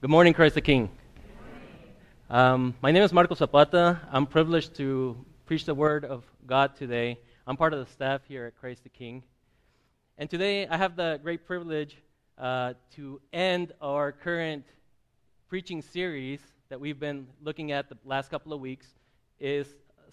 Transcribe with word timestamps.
Good 0.00 0.10
morning, 0.10 0.32
Christ 0.32 0.54
the 0.54 0.60
King. 0.60 0.90
Um, 2.30 2.76
my 2.80 2.92
name 2.92 3.02
is 3.02 3.12
Marco 3.12 3.34
Zapata. 3.34 3.98
I'm 4.12 4.26
privileged 4.26 4.76
to 4.76 5.16
preach 5.44 5.64
the 5.64 5.74
Word 5.74 6.04
of 6.04 6.24
God 6.46 6.76
today. 6.76 7.18
I'm 7.48 7.56
part 7.56 7.72
of 7.72 7.84
the 7.84 7.92
staff 7.92 8.20
here 8.28 8.46
at 8.46 8.54
Christ 8.54 8.84
the 8.84 8.90
King. 8.90 9.24
And 10.16 10.30
today 10.30 10.68
I 10.68 10.76
have 10.76 10.94
the 10.94 11.18
great 11.20 11.44
privilege 11.44 11.96
uh, 12.38 12.74
to 12.94 13.20
end 13.32 13.72
our 13.82 14.12
current 14.12 14.66
preaching 15.48 15.82
series 15.82 16.42
that 16.68 16.78
we've 16.78 17.00
been 17.00 17.26
looking 17.42 17.72
at 17.72 17.88
the 17.88 17.96
last 18.04 18.30
couple 18.30 18.52
of 18.52 18.60
weeks 18.60 18.86
is 19.40 19.66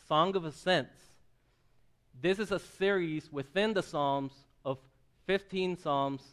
Song 0.08 0.36
of 0.36 0.46
Ascents. 0.46 0.98
This 2.20 2.40
is 2.40 2.52
a 2.52 2.58
series 2.58 3.32
within 3.32 3.76
the 3.76 3.84
Psalms 3.84 4.34
of 4.66 4.80
15 5.28 5.78
Psalms, 5.78 6.24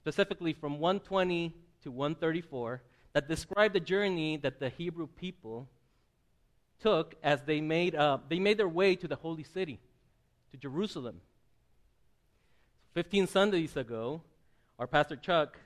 specifically 0.00 0.54
from 0.54 0.78
120 0.78 1.54
to 1.82 1.90
134 1.90 2.82
that 3.12 3.28
describe 3.28 3.72
the 3.72 3.80
journey 3.80 4.36
that 4.38 4.60
the 4.60 4.68
Hebrew 4.68 5.06
people 5.06 5.68
took 6.80 7.14
as 7.22 7.42
they 7.42 7.60
made, 7.60 7.94
uh, 7.94 8.18
they 8.28 8.38
made 8.38 8.58
their 8.58 8.68
way 8.68 8.96
to 8.96 9.08
the 9.08 9.16
holy 9.16 9.42
city, 9.42 9.78
to 10.52 10.56
Jerusalem. 10.56 11.20
15 12.94 13.26
Sundays 13.26 13.76
ago, 13.76 14.22
our 14.78 14.86
pastor 14.86 15.16
Chuck 15.16 15.58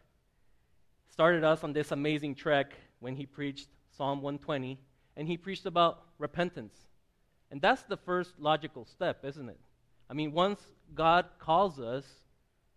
started 1.10 1.44
us 1.44 1.62
on 1.62 1.72
this 1.72 1.92
amazing 1.92 2.34
trek 2.34 2.72
when 3.00 3.16
he 3.16 3.26
preached 3.26 3.68
Psalm 3.96 4.20
120, 4.22 4.78
and 5.16 5.28
he 5.28 5.36
preached 5.36 5.66
about 5.66 6.02
repentance. 6.18 6.74
And 7.50 7.60
that's 7.60 7.82
the 7.82 7.96
first 7.96 8.32
logical 8.38 8.84
step, 8.84 9.24
isn't 9.24 9.48
it? 9.48 9.60
I 10.10 10.14
mean, 10.14 10.32
once 10.32 10.60
God 10.94 11.26
calls 11.38 11.78
us, 11.78 12.04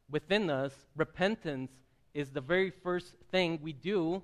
within 0.09 0.49
us, 0.49 0.73
repentance 0.95 1.71
is 2.17 2.31
the 2.31 2.41
very 2.41 2.71
first 2.71 3.13
thing 3.29 3.59
we 3.61 3.73
do. 3.73 4.23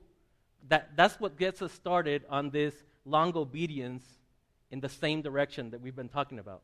That, 0.67 0.95
that's 0.95 1.19
what 1.19 1.37
gets 1.37 1.61
us 1.61 1.71
started 1.71 2.23
on 2.27 2.49
this 2.49 2.73
long 3.05 3.37
obedience 3.37 4.03
in 4.71 4.79
the 4.79 4.89
same 4.89 5.21
direction 5.21 5.69
that 5.69 5.79
we've 5.79 5.95
been 5.95 6.09
talking 6.09 6.39
about. 6.39 6.63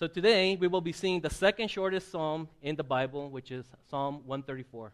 So 0.00 0.08
today 0.08 0.56
we 0.56 0.66
will 0.66 0.80
be 0.80 0.90
seeing 0.90 1.20
the 1.20 1.30
second 1.30 1.70
shortest 1.70 2.10
psalm 2.10 2.48
in 2.62 2.74
the 2.74 2.82
Bible, 2.82 3.30
which 3.30 3.52
is 3.52 3.64
Psalm 3.88 4.22
134. 4.26 4.90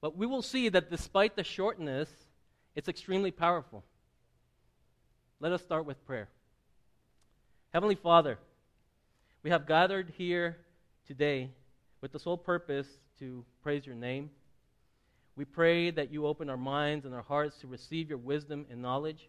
But 0.00 0.16
we 0.16 0.24
will 0.24 0.42
see 0.42 0.68
that 0.68 0.88
despite 0.88 1.34
the 1.34 1.42
shortness, 1.42 2.08
it's 2.76 2.88
extremely 2.88 3.32
powerful. 3.32 3.82
Let 5.40 5.50
us 5.50 5.62
start 5.62 5.86
with 5.86 6.06
prayer. 6.06 6.28
Heavenly 7.72 7.96
Father, 7.96 8.38
we 9.42 9.50
have 9.50 9.66
gathered 9.66 10.12
here 10.16 10.58
today 11.08 11.50
with 12.00 12.12
the 12.12 12.20
sole 12.20 12.38
purpose 12.38 12.86
to 13.18 13.44
praise 13.62 13.86
your 13.86 13.94
name. 13.94 14.30
We 15.36 15.44
pray 15.44 15.90
that 15.90 16.12
you 16.12 16.26
open 16.26 16.50
our 16.50 16.56
minds 16.56 17.04
and 17.04 17.14
our 17.14 17.22
hearts 17.22 17.58
to 17.58 17.66
receive 17.66 18.08
your 18.08 18.18
wisdom 18.18 18.66
and 18.70 18.82
knowledge. 18.82 19.28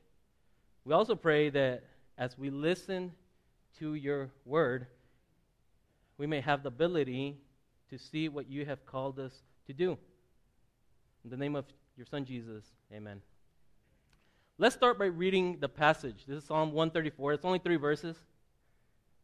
We 0.86 0.94
also 0.94 1.16
pray 1.16 1.50
that 1.52 1.84
as 2.18 2.38
we 2.38 2.50
listen 2.50 3.12
to 3.80 3.94
your 3.94 4.32
word, 4.46 4.88
we 6.18 6.28
may 6.28 6.42
have 6.42 6.64
the 6.64 6.70
ability 6.70 7.38
to 7.90 7.98
see 7.98 8.28
what 8.28 8.50
you 8.50 8.66
have 8.66 8.86
called 8.86 9.20
us 9.20 9.34
to 9.68 9.74
do. 9.74 9.98
In 11.24 11.30
the 11.30 11.38
name 11.38 11.56
of 11.56 11.66
your 11.96 12.06
Son 12.06 12.26
Jesus, 12.26 12.64
amen. 12.94 13.22
Let's 14.58 14.76
start 14.76 15.00
by 15.00 15.06
reading 15.06 15.58
the 15.60 15.70
passage. 15.70 16.26
This 16.28 16.40
is 16.40 16.44
Psalm 16.44 16.74
134. 16.74 17.34
It's 17.34 17.46
only 17.46 17.60
three 17.60 17.78
verses. 17.78 18.18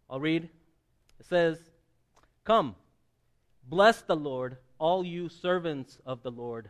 I'll 0.10 0.20
read. 0.20 0.50
It 1.20 1.26
says, 1.26 1.58
Come, 2.44 2.76
Bless 3.68 4.02
the 4.02 4.16
Lord, 4.16 4.58
all 4.78 5.04
you 5.04 5.28
servants 5.28 5.98
of 6.06 6.22
the 6.22 6.32
Lord, 6.32 6.70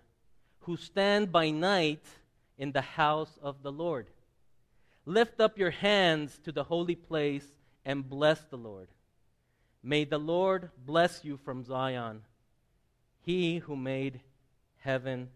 who 0.62 0.78
stand 0.78 1.32
by 1.32 1.50
night 1.50 2.06
in 2.58 2.72
the 2.72 2.82
house 2.82 3.38
of 3.42 3.64
the 3.64 3.72
Lord. 3.72 4.08
Lift 5.06 5.40
up 5.40 5.58
your 5.58 5.72
hands 5.72 6.40
to 6.46 6.52
the 6.52 6.64
holy 6.64 6.96
place 6.96 7.46
and 7.84 8.10
bless 8.10 8.42
the 8.46 8.58
Lord. 8.58 8.88
May 9.84 10.06
the 10.06 10.18
Lord 10.18 10.70
bless 10.86 11.24
you 11.24 11.38
from 11.38 11.64
Zion, 11.64 12.22
he 13.22 13.58
who 13.60 13.76
made 13.76 14.22
heaven 14.78 15.30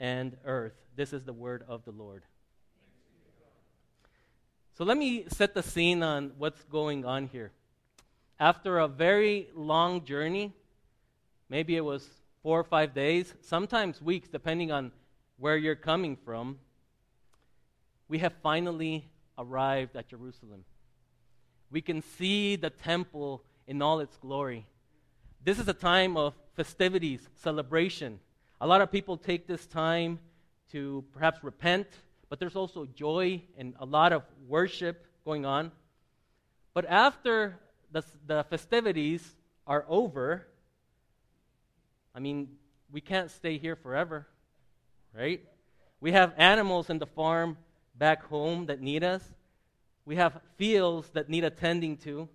and 0.00 0.36
earth. 0.44 0.74
This 0.96 1.12
is 1.12 1.24
the 1.24 1.32
word 1.32 1.64
of 1.68 1.84
the 1.84 1.92
Lord. 1.92 2.24
So 4.76 4.84
let 4.84 4.98
me 4.98 5.24
set 5.28 5.54
the 5.54 5.62
scene 5.62 6.02
on 6.02 6.32
what's 6.36 6.62
going 6.64 7.06
on 7.06 7.28
here. 7.28 7.52
After 8.38 8.78
a 8.78 8.88
very 8.88 9.48
long 9.54 10.04
journey, 10.04 10.52
Maybe 11.48 11.76
it 11.76 11.84
was 11.84 12.08
four 12.42 12.58
or 12.58 12.64
five 12.64 12.94
days, 12.94 13.34
sometimes 13.40 14.02
weeks, 14.02 14.28
depending 14.28 14.72
on 14.72 14.92
where 15.38 15.56
you're 15.56 15.76
coming 15.76 16.16
from. 16.16 16.58
We 18.08 18.18
have 18.18 18.32
finally 18.42 19.08
arrived 19.38 19.96
at 19.96 20.08
Jerusalem. 20.08 20.64
We 21.70 21.80
can 21.80 22.02
see 22.02 22.56
the 22.56 22.70
temple 22.70 23.42
in 23.66 23.82
all 23.82 24.00
its 24.00 24.16
glory. 24.16 24.66
This 25.44 25.58
is 25.58 25.68
a 25.68 25.74
time 25.74 26.16
of 26.16 26.34
festivities, 26.54 27.28
celebration. 27.36 28.18
A 28.60 28.66
lot 28.66 28.80
of 28.80 28.90
people 28.90 29.16
take 29.16 29.46
this 29.46 29.66
time 29.66 30.18
to 30.72 31.04
perhaps 31.12 31.44
repent, 31.44 31.86
but 32.28 32.40
there's 32.40 32.56
also 32.56 32.86
joy 32.86 33.42
and 33.56 33.74
a 33.78 33.84
lot 33.84 34.12
of 34.12 34.22
worship 34.48 35.06
going 35.24 35.44
on. 35.44 35.70
But 36.74 36.86
after 36.86 37.58
the, 37.92 38.02
the 38.26 38.44
festivities 38.50 39.34
are 39.66 39.84
over, 39.88 40.46
I 42.16 42.18
mean, 42.18 42.48
we 42.90 43.02
can't 43.02 43.30
stay 43.30 43.58
here 43.58 43.76
forever, 43.76 44.26
right? 45.14 45.42
We 46.00 46.12
have 46.12 46.32
animals 46.38 46.88
in 46.88 46.98
the 46.98 47.06
farm 47.06 47.58
back 47.94 48.24
home 48.24 48.66
that 48.66 48.80
need 48.80 49.04
us. 49.04 49.22
We 50.06 50.16
have 50.16 50.40
fields 50.56 51.10
that 51.10 51.28
need 51.28 51.44
attending 51.44 51.98
to. 51.98 52.26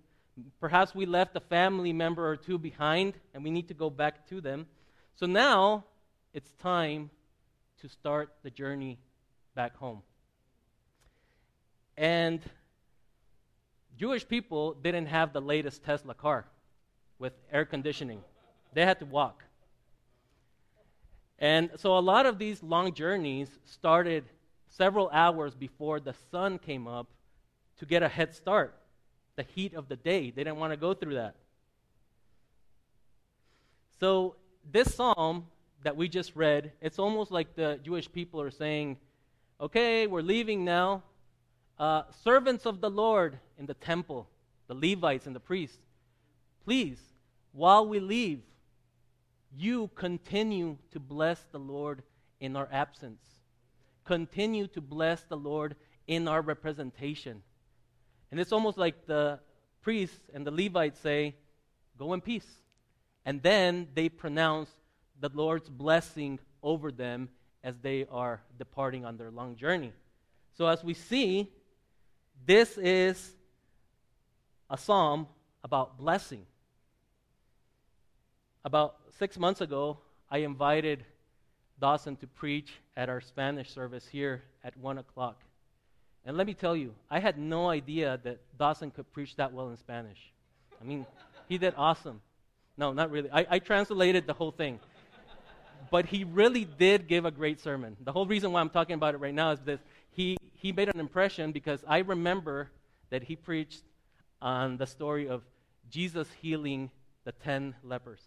Perhaps 0.60 0.94
we 0.94 1.04
left 1.04 1.34
a 1.34 1.40
family 1.40 1.92
member 1.92 2.28
or 2.30 2.36
two 2.36 2.58
behind 2.58 3.14
and 3.34 3.42
we 3.42 3.50
need 3.50 3.66
to 3.68 3.74
go 3.74 3.90
back 3.90 4.28
to 4.28 4.40
them. 4.40 4.66
So 5.16 5.26
now 5.26 5.84
it's 6.32 6.52
time 6.62 7.10
to 7.80 7.88
start 7.88 8.32
the 8.44 8.50
journey 8.50 9.00
back 9.56 9.76
home. 9.76 10.02
And 11.96 12.40
Jewish 13.98 14.26
people 14.28 14.74
didn't 14.74 15.06
have 15.06 15.32
the 15.32 15.40
latest 15.40 15.82
Tesla 15.82 16.14
car 16.14 16.46
with 17.18 17.32
air 17.52 17.64
conditioning, 17.64 18.20
they 18.74 18.84
had 18.84 19.00
to 19.00 19.06
walk. 19.06 19.42
And 21.42 21.70
so 21.74 21.98
a 21.98 22.00
lot 22.00 22.24
of 22.24 22.38
these 22.38 22.62
long 22.62 22.94
journeys 22.94 23.48
started 23.64 24.24
several 24.68 25.10
hours 25.12 25.56
before 25.56 25.98
the 25.98 26.14
sun 26.30 26.56
came 26.56 26.86
up 26.86 27.08
to 27.80 27.84
get 27.84 28.04
a 28.04 28.08
head 28.08 28.32
start. 28.32 28.76
The 29.34 29.42
heat 29.42 29.74
of 29.74 29.88
the 29.88 29.96
day. 29.96 30.30
They 30.30 30.44
didn't 30.44 30.58
want 30.58 30.72
to 30.72 30.76
go 30.76 30.94
through 30.94 31.14
that. 31.14 31.34
So 33.98 34.36
this 34.70 34.94
psalm 34.94 35.46
that 35.82 35.96
we 35.96 36.08
just 36.08 36.36
read, 36.36 36.70
it's 36.80 37.00
almost 37.00 37.32
like 37.32 37.56
the 37.56 37.80
Jewish 37.82 38.10
people 38.10 38.40
are 38.40 38.52
saying, 38.52 38.98
okay, 39.60 40.06
we're 40.06 40.22
leaving 40.22 40.64
now. 40.64 41.02
Uh, 41.76 42.02
servants 42.22 42.66
of 42.66 42.80
the 42.80 42.90
Lord 42.90 43.36
in 43.58 43.66
the 43.66 43.74
temple, 43.74 44.28
the 44.68 44.74
Levites 44.74 45.26
and 45.26 45.34
the 45.34 45.40
priests, 45.40 45.78
please, 46.64 47.00
while 47.50 47.84
we 47.84 47.98
leave, 47.98 48.42
you 49.56 49.90
continue 49.94 50.78
to 50.92 51.00
bless 51.00 51.40
the 51.52 51.58
Lord 51.58 52.02
in 52.40 52.56
our 52.56 52.68
absence. 52.72 53.22
Continue 54.04 54.66
to 54.68 54.80
bless 54.80 55.22
the 55.22 55.36
Lord 55.36 55.76
in 56.06 56.26
our 56.26 56.42
representation. 56.42 57.42
And 58.30 58.40
it's 58.40 58.52
almost 58.52 58.78
like 58.78 59.06
the 59.06 59.40
priests 59.82 60.30
and 60.32 60.46
the 60.46 60.50
Levites 60.50 60.98
say, 61.00 61.36
Go 61.98 62.14
in 62.14 62.20
peace. 62.20 62.46
And 63.24 63.42
then 63.42 63.88
they 63.94 64.08
pronounce 64.08 64.70
the 65.20 65.30
Lord's 65.32 65.68
blessing 65.68 66.40
over 66.62 66.90
them 66.90 67.28
as 67.62 67.76
they 67.80 68.06
are 68.10 68.40
departing 68.58 69.04
on 69.04 69.16
their 69.16 69.30
long 69.30 69.56
journey. 69.56 69.92
So, 70.56 70.66
as 70.66 70.82
we 70.82 70.94
see, 70.94 71.52
this 72.44 72.76
is 72.78 73.36
a 74.68 74.76
psalm 74.76 75.28
about 75.62 75.98
blessing. 75.98 76.46
About 78.64 78.96
six 79.18 79.38
months 79.38 79.60
ago, 79.60 79.98
I 80.30 80.38
invited 80.38 81.04
Dawson 81.80 82.14
to 82.16 82.28
preach 82.28 82.72
at 82.96 83.08
our 83.08 83.20
Spanish 83.20 83.70
service 83.70 84.06
here 84.06 84.42
at 84.62 84.76
1 84.76 84.98
o'clock. 84.98 85.40
And 86.24 86.36
let 86.36 86.46
me 86.46 86.54
tell 86.54 86.76
you, 86.76 86.94
I 87.10 87.18
had 87.18 87.38
no 87.38 87.68
idea 87.68 88.20
that 88.22 88.38
Dawson 88.56 88.92
could 88.92 89.12
preach 89.12 89.34
that 89.36 89.52
well 89.52 89.70
in 89.70 89.76
Spanish. 89.76 90.18
I 90.80 90.84
mean, 90.84 91.04
he 91.48 91.58
did 91.58 91.74
awesome. 91.76 92.20
No, 92.76 92.92
not 92.92 93.10
really. 93.10 93.28
I, 93.32 93.46
I 93.50 93.58
translated 93.58 94.28
the 94.28 94.32
whole 94.32 94.52
thing. 94.52 94.78
But 95.90 96.06
he 96.06 96.22
really 96.22 96.64
did 96.64 97.08
give 97.08 97.24
a 97.24 97.32
great 97.32 97.60
sermon. 97.60 97.96
The 98.00 98.12
whole 98.12 98.26
reason 98.26 98.52
why 98.52 98.60
I'm 98.60 98.70
talking 98.70 98.94
about 98.94 99.14
it 99.14 99.18
right 99.18 99.34
now 99.34 99.50
is 99.50 99.60
that 99.64 99.80
he, 100.10 100.36
he 100.54 100.70
made 100.70 100.88
an 100.88 101.00
impression 101.00 101.50
because 101.50 101.84
I 101.88 101.98
remember 101.98 102.70
that 103.10 103.24
he 103.24 103.34
preached 103.34 103.82
on 104.40 104.76
the 104.76 104.86
story 104.86 105.28
of 105.28 105.42
Jesus 105.90 106.28
healing 106.40 106.92
the 107.24 107.32
ten 107.32 107.74
lepers 107.82 108.20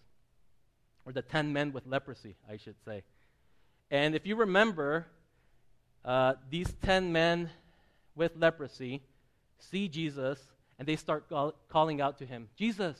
or 1.05 1.11
the 1.11 1.21
ten 1.21 1.53
men 1.53 1.71
with 1.71 1.85
leprosy, 1.85 2.35
I 2.49 2.57
should 2.57 2.75
say. 2.83 3.03
And 3.91 4.15
if 4.15 4.25
you 4.25 4.35
remember, 4.35 5.05
uh, 6.03 6.33
these 6.49 6.71
10 6.83 7.11
men 7.11 7.49
with 8.15 8.35
leprosy 8.35 9.01
see 9.59 9.87
Jesus 9.87 10.39
and 10.77 10.87
they 10.87 10.95
start 10.95 11.27
call- 11.29 11.55
calling 11.69 12.01
out 12.01 12.19
to 12.19 12.25
him 12.25 12.49
Jesus, 12.55 12.95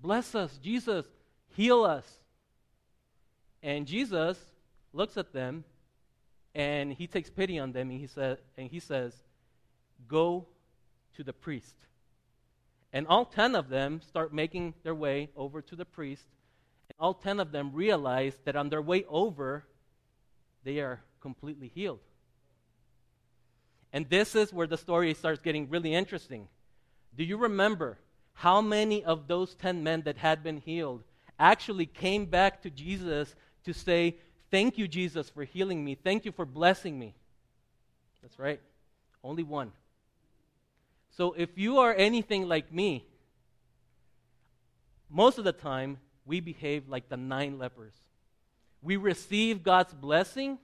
bless 0.00 0.34
us. 0.34 0.58
Jesus, 0.58 1.06
heal 1.54 1.84
us. 1.84 2.06
And 3.62 3.86
Jesus 3.86 4.38
looks 4.92 5.16
at 5.16 5.32
them 5.32 5.64
and 6.54 6.92
he 6.92 7.06
takes 7.06 7.30
pity 7.30 7.58
on 7.58 7.72
them 7.72 7.90
and 7.90 8.00
he, 8.00 8.06
sa- 8.06 8.36
and 8.56 8.70
he 8.70 8.80
says, 8.80 9.14
Go 10.06 10.46
to 11.16 11.24
the 11.24 11.32
priest. 11.32 11.74
And 12.92 13.06
all 13.06 13.24
10 13.24 13.54
of 13.54 13.68
them 13.68 14.00
start 14.00 14.32
making 14.32 14.74
their 14.82 14.94
way 14.94 15.30
over 15.36 15.60
to 15.60 15.76
the 15.76 15.84
priest. 15.84 16.24
And 16.88 16.96
all 16.98 17.14
10 17.14 17.40
of 17.40 17.52
them 17.52 17.72
realize 17.72 18.34
that 18.44 18.56
on 18.56 18.68
their 18.68 18.82
way 18.82 19.04
over, 19.08 19.64
they 20.64 20.80
are 20.80 21.00
completely 21.20 21.68
healed. 21.74 22.00
And 23.92 24.08
this 24.08 24.34
is 24.34 24.52
where 24.52 24.66
the 24.66 24.76
story 24.76 25.14
starts 25.14 25.40
getting 25.40 25.68
really 25.68 25.94
interesting. 25.94 26.48
Do 27.16 27.24
you 27.24 27.36
remember 27.36 27.98
how 28.34 28.60
many 28.60 29.02
of 29.04 29.26
those 29.26 29.54
10 29.54 29.82
men 29.82 30.02
that 30.02 30.18
had 30.18 30.42
been 30.42 30.58
healed 30.58 31.02
actually 31.38 31.86
came 31.86 32.26
back 32.26 32.62
to 32.62 32.70
Jesus 32.70 33.34
to 33.64 33.72
say, 33.72 34.16
Thank 34.50 34.78
you, 34.78 34.88
Jesus, 34.88 35.28
for 35.28 35.44
healing 35.44 35.84
me. 35.84 35.94
Thank 35.94 36.24
you 36.24 36.32
for 36.32 36.46
blessing 36.46 36.98
me? 36.98 37.14
That's 38.22 38.38
right. 38.38 38.60
Only 39.22 39.42
one. 39.42 39.72
So 41.10 41.34
if 41.36 41.50
you 41.56 41.78
are 41.78 41.94
anything 41.94 42.48
like 42.48 42.72
me, 42.72 43.04
most 45.10 45.36
of 45.36 45.44
the 45.44 45.52
time 45.52 45.98
we 46.28 46.38
behave 46.38 46.88
like 46.88 47.08
the 47.08 47.16
nine 47.16 47.58
lepers. 47.58 47.94
We 48.82 48.96
receive 48.96 49.64
God's 49.64 49.92
blessing, 49.92 50.58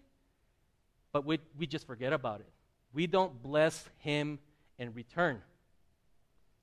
but 1.12 1.24
we, 1.24 1.40
we 1.58 1.66
just 1.66 1.86
forget 1.86 2.12
about 2.12 2.38
it. 2.38 2.48
We 2.92 3.08
don't 3.08 3.42
bless 3.42 3.88
Him 3.98 4.38
in 4.78 4.94
return. 4.94 5.40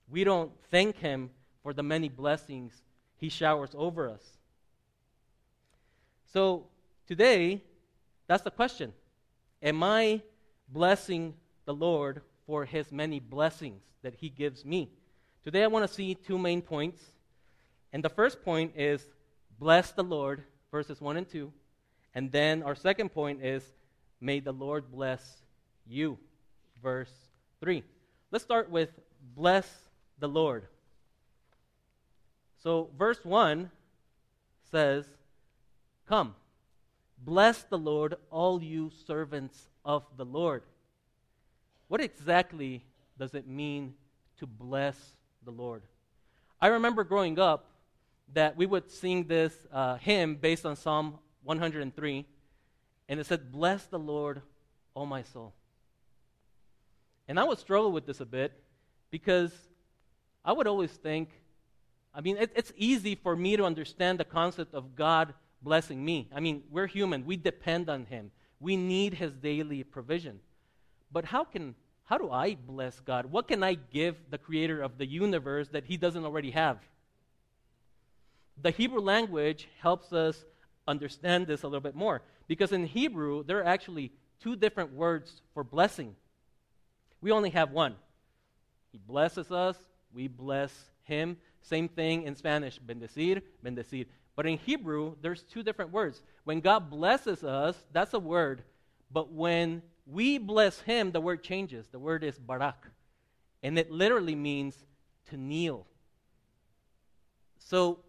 We 0.10 0.24
don't 0.24 0.52
thank 0.70 0.96
Him 0.98 1.32
for 1.64 1.74
the 1.74 1.84
many 1.84 2.08
blessings 2.08 2.74
He 3.18 3.28
showers 3.28 3.72
over 3.76 4.08
us. 4.10 4.24
So 6.32 6.68
today, 7.06 7.62
that's 8.28 8.44
the 8.44 8.52
question 8.52 8.94
Am 9.62 9.84
I 9.84 10.22
blessing 10.70 11.34
the 11.66 11.74
Lord 11.74 12.22
for 12.46 12.66
his 12.66 12.92
many 12.92 13.20
blessings 13.20 13.82
that 14.02 14.16
he 14.16 14.30
gives 14.30 14.66
me. 14.66 14.90
Today 15.44 15.64
I 15.64 15.68
want 15.68 15.88
to 15.88 15.94
see 15.94 16.16
two 16.16 16.38
main 16.38 16.62
points. 16.62 17.02
And 17.94 18.04
the 18.04 18.10
first 18.10 18.44
point 18.44 18.74
is 18.76 19.06
bless 19.60 19.92
the 19.92 20.04
Lord, 20.04 20.44
verses 20.72 21.02
1 21.02 21.18
and 21.18 21.30
2. 21.30 21.52
And 22.14 22.32
then 22.32 22.64
our 22.64 22.76
second 22.76 23.10
point 23.10 23.44
is 23.44 23.64
may 24.20 24.40
the 24.40 24.52
Lord 24.52 24.92
bless 24.92 25.42
you, 25.86 26.18
verse 26.82 27.14
3. 27.60 27.84
Let's 28.32 28.44
start 28.44 28.70
with 28.70 28.90
bless 29.36 29.68
the 30.20 30.28
Lord. 30.28 30.68
So, 32.64 32.90
verse 32.98 33.20
1 33.24 33.72
says, 34.70 35.06
Come, 36.08 36.36
bless 37.18 37.64
the 37.64 37.78
Lord, 37.78 38.16
all 38.30 38.62
you 38.62 38.92
servants 39.08 39.68
of 39.84 40.04
the 40.18 40.26
Lord. 40.26 40.64
What 41.88 42.02
exactly 42.02 42.84
does 43.18 43.34
it 43.34 43.48
mean 43.48 43.96
to 44.38 44.46
bless 44.46 44.98
the 45.44 45.52
Lord? 45.52 45.82
I 46.62 46.68
remember 46.68 47.04
growing 47.04 47.40
up 47.40 47.71
that 48.34 48.56
we 48.56 48.66
would 48.66 48.90
sing 48.90 49.26
this 49.28 49.54
uh, 49.72 49.96
hymn 49.98 50.36
based 50.36 50.66
on 50.66 50.76
Psalm 50.76 51.20
103, 51.44 52.26
and 53.10 53.20
it 53.20 53.26
said, 53.26 53.52
Bless 53.52 53.86
the 53.86 54.00
Lord, 54.00 54.42
O 54.96 55.06
my 55.06 55.24
soul. 55.24 55.54
And 57.28 57.40
I 57.40 57.44
would 57.44 57.60
struggle 57.60 57.92
with 57.92 58.06
this 58.06 58.20
a 58.20 58.26
bit 58.26 58.52
because 59.10 59.52
I 60.44 60.54
would 60.54 60.68
always 60.68 60.92
think, 60.92 61.30
I 62.14 62.22
mean, 62.22 62.38
it, 62.38 62.52
it's 62.56 62.74
easy 62.76 63.16
for 63.16 63.36
me 63.36 63.56
to 63.58 63.64
understand 63.64 64.20
the 64.20 64.26
concept 64.26 64.74
of 64.74 64.96
God 64.96 65.34
blessing 65.62 66.04
me. 66.04 66.30
I 66.34 66.40
mean, 66.40 66.64
we're 66.70 66.88
human, 66.88 67.26
we 67.26 67.38
depend 67.38 67.90
on 67.90 68.06
Him, 68.06 68.32
we 68.60 68.76
need 68.76 69.14
His 69.14 69.34
daily 69.34 69.84
provision. 69.84 70.40
But 71.12 71.26
how 71.26 71.44
can 71.44 71.76
how 72.12 72.18
do 72.18 72.30
I 72.30 72.56
bless 72.56 73.00
God? 73.00 73.28
What 73.28 73.48
can 73.48 73.64
I 73.64 73.76
give 73.76 74.18
the 74.30 74.38
creator 74.38 74.82
of 74.82 74.98
the 74.98 75.06
universe 75.06 75.70
that 75.70 75.86
he 75.86 75.96
doesn't 75.96 76.26
already 76.26 76.52
have? 76.52 76.78
The 78.62 78.72
Hebrew 78.72 79.02
language 79.02 79.68
helps 79.80 80.14
us 80.14 80.44
understand 80.88 81.48
this 81.48 81.64
a 81.64 81.68
little 81.68 81.82
bit 81.82 81.96
more 81.96 82.22
because 82.48 82.72
in 82.72 82.86
Hebrew 82.86 83.44
there 83.44 83.60
are 83.60 83.66
actually 83.66 84.12
two 84.42 84.56
different 84.56 84.94
words 84.94 85.42
for 85.54 85.64
blessing. 85.64 86.16
We 87.22 87.32
only 87.32 87.52
have 87.52 87.72
one. 87.72 87.96
He 88.92 88.98
blesses 88.98 89.52
us, 89.52 89.78
we 90.14 90.28
bless 90.28 90.74
him. 91.04 91.38
Same 91.62 91.88
thing 91.88 92.24
in 92.24 92.36
Spanish, 92.36 92.80
bendecir, 92.80 93.42
bendecir. 93.64 94.06
But 94.36 94.48
in 94.48 94.58
Hebrew, 94.58 95.16
there's 95.22 95.44
two 95.44 95.64
different 95.64 95.92
words. 95.92 96.22
When 96.44 96.62
God 96.62 96.90
blesses 96.90 97.44
us, 97.44 97.76
that's 97.92 98.14
a 98.14 98.20
word. 98.20 98.64
But 99.12 99.32
when 99.32 99.82
we 100.06 100.38
bless 100.38 100.80
him, 100.82 101.12
the 101.12 101.22
word 101.22 101.44
changes. 101.44 101.88
The 101.88 102.00
word 102.00 102.24
is 102.24 102.38
barak. 102.38 102.88
And 103.62 103.78
it 103.78 103.92
literally 103.92 104.36
means 104.36 104.76
to 105.30 105.38
kneel. 105.38 105.86
So, 107.60 108.00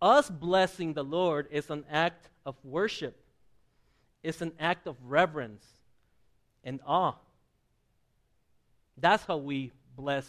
us 0.00 0.28
blessing 0.30 0.92
the 0.92 1.04
Lord 1.04 1.48
is 1.50 1.70
an 1.70 1.84
act 1.90 2.28
of 2.46 2.56
worship, 2.64 3.16
it's 4.22 4.40
an 4.40 4.52
act 4.58 4.86
of 4.86 4.96
reverence 5.04 5.64
and 6.62 6.80
awe. 6.86 7.14
That's 8.96 9.24
how 9.24 9.36
we 9.36 9.72
bless 9.96 10.26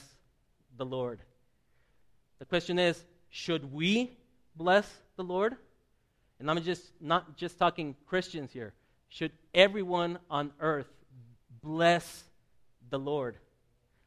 the 0.78 0.86
Lord. 0.86 1.20
The 2.40 2.46
question 2.46 2.80
is 2.80 3.04
should 3.30 3.72
we 3.72 4.18
bless 4.56 4.92
the 5.16 5.24
Lord? 5.24 5.56
And 6.40 6.50
I'm 6.50 6.62
just 6.62 6.92
not 7.00 7.38
just 7.38 7.58
talking 7.58 7.96
Christians 8.06 8.52
here. 8.52 8.74
Should 9.10 9.32
everyone 9.54 10.20
on 10.30 10.52
earth 10.60 10.90
bless 11.62 12.26
the 12.90 13.00
Lord. 13.00 13.38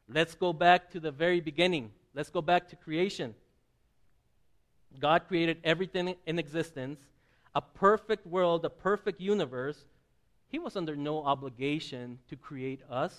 Let's 0.07 0.35
go 0.35 0.53
back 0.53 0.89
to 0.91 0.99
the 0.99 1.11
very 1.11 1.39
beginning. 1.39 1.91
Let's 2.13 2.29
go 2.29 2.41
back 2.41 2.67
to 2.69 2.75
creation. 2.75 3.35
God 4.97 5.27
created 5.27 5.57
everything 5.63 6.15
in 6.25 6.39
existence, 6.39 6.99
a 7.53 7.61
perfect 7.61 8.25
world, 8.25 8.65
a 8.65 8.69
perfect 8.69 9.21
universe. 9.21 9.85
He 10.47 10.59
was 10.59 10.75
under 10.75 10.95
no 10.95 11.23
obligation 11.23 12.19
to 12.29 12.35
create 12.35 12.81
us. 12.89 13.13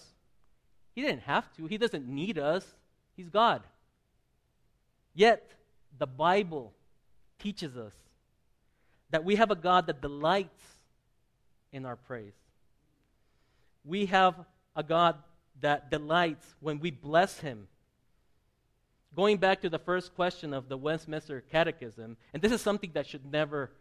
He 0.94 1.02
didn't 1.02 1.22
have 1.22 1.52
to. 1.56 1.66
He 1.66 1.78
doesn't 1.78 2.08
need 2.08 2.38
us. 2.38 2.66
He's 3.16 3.28
God. 3.28 3.62
Yet, 5.14 5.50
the 5.98 6.06
Bible 6.06 6.72
teaches 7.38 7.76
us 7.76 7.94
that 9.10 9.24
we 9.24 9.36
have 9.36 9.50
a 9.50 9.56
God 9.56 9.86
that 9.86 10.00
delights 10.00 10.62
in 11.72 11.84
our 11.86 11.96
praise 11.96 12.34
we 13.84 14.06
have 14.06 14.34
a 14.76 14.82
God 14.82 15.16
that 15.60 15.90
delights 15.90 16.46
when 16.60 16.80
we 16.80 16.90
bless 16.90 17.40
him. 17.40 17.68
Going 19.14 19.38
back 19.38 19.60
to 19.62 19.68
the 19.68 19.78
first 19.78 20.14
question 20.14 20.54
of 20.54 20.68
the 20.68 20.76
Westminster 20.76 21.42
Catechism, 21.50 22.16
and 22.32 22.42
this 22.42 22.52
is 22.52 22.60
something 22.60 22.90
that 22.94 23.06
should 23.06 23.30
never 23.30 23.72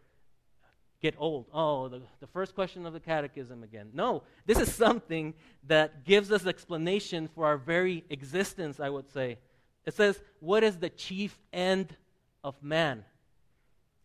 get 1.00 1.14
old. 1.18 1.46
Oh, 1.52 1.88
the, 1.88 2.02
the 2.20 2.26
first 2.26 2.54
question 2.54 2.84
of 2.84 2.92
the 2.92 3.00
Catechism 3.00 3.62
again. 3.62 3.90
No, 3.94 4.22
this 4.44 4.58
is 4.58 4.72
something 4.72 5.34
that 5.66 6.04
gives 6.04 6.32
us 6.32 6.46
explanation 6.46 7.28
for 7.34 7.46
our 7.46 7.56
very 7.56 8.04
existence, 8.10 8.80
I 8.80 8.90
would 8.90 9.10
say. 9.10 9.38
It 9.86 9.94
says, 9.94 10.20
What 10.40 10.62
is 10.62 10.78
the 10.78 10.90
chief 10.90 11.38
end 11.52 11.96
of 12.44 12.60
man? 12.62 13.04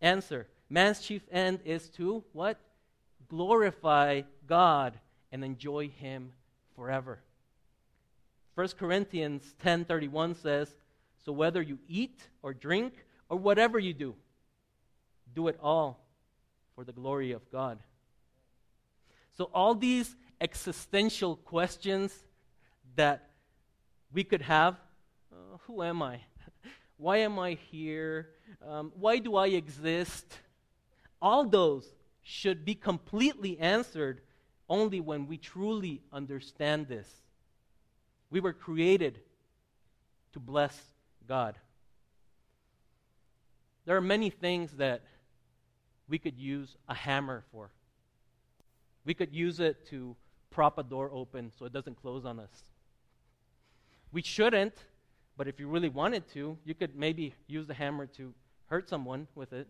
Answer 0.02 0.48
Man's 0.70 1.00
chief 1.02 1.22
end 1.32 1.60
is 1.64 1.90
to 1.90 2.24
what? 2.34 2.60
Glorify 3.28 4.22
God 4.48 5.00
and 5.32 5.44
enjoy 5.44 5.90
him 5.90 6.32
forever. 6.76 7.20
1 8.56 8.70
Corinthians 8.80 9.54
10:31 9.64 10.36
says, 10.36 10.76
"So 11.26 11.32
whether 11.32 11.62
you 11.62 11.80
eat 11.88 12.22
or 12.42 12.54
drink 12.54 12.94
or 13.30 13.38
whatever 13.38 13.80
you 13.80 13.94
do, 13.94 14.16
do 15.34 15.48
it 15.48 15.58
all 15.62 16.00
for 16.76 16.84
the 16.84 16.94
glory 16.94 17.32
of 17.32 17.50
God." 17.52 17.80
So 19.38 19.50
all 19.54 19.76
these 19.76 20.16
existential 20.40 21.36
questions 21.36 22.14
that 22.96 23.30
we 24.14 24.24
could 24.24 24.42
have, 24.42 24.76
uh, 25.32 25.58
who 25.68 25.84
am 25.84 26.02
I? 26.02 26.22
Why 26.98 27.18
am 27.18 27.38
I 27.40 27.58
here? 27.72 28.30
Um, 28.66 28.94
why 28.96 29.20
do 29.20 29.36
I 29.36 29.48
exist? 29.48 30.40
All 31.22 31.44
those 31.44 31.86
should 32.24 32.64
be 32.64 32.74
completely 32.74 33.60
answered 33.60 34.22
only 34.70 35.00
when 35.02 35.28
we 35.28 35.38
truly 35.38 36.02
understand 36.14 36.88
this. 36.88 37.08
We 38.30 38.40
were 38.40 38.54
created 38.54 39.20
to 40.34 40.40
bless 40.40 40.82
God. 41.28 41.56
There 43.86 43.96
are 43.96 44.02
many 44.02 44.30
things 44.30 44.72
that 44.74 45.02
we 46.08 46.18
could 46.18 46.38
use 46.38 46.76
a 46.88 46.94
hammer 46.94 47.44
for. 47.52 47.70
We 49.06 49.14
could 49.14 49.34
use 49.34 49.60
it 49.60 49.88
to 49.90 50.16
prop 50.50 50.78
a 50.78 50.84
door 50.84 51.10
open 51.14 51.52
so 51.58 51.66
it 51.66 51.74
doesn't 51.74 52.02
close 52.02 52.26
on 52.26 52.40
us. 52.40 52.64
We 54.12 54.22
shouldn't, 54.22 54.76
but 55.38 55.48
if 55.48 55.60
you 55.60 55.68
really 55.68 55.90
wanted 55.90 56.28
to, 56.34 56.58
you 56.64 56.74
could 56.74 56.96
maybe 56.96 57.36
use 57.48 57.68
the 57.68 57.74
hammer 57.74 58.08
to 58.18 58.34
hurt 58.68 58.90
someone 58.90 59.28
with 59.36 59.54
it. 59.54 59.68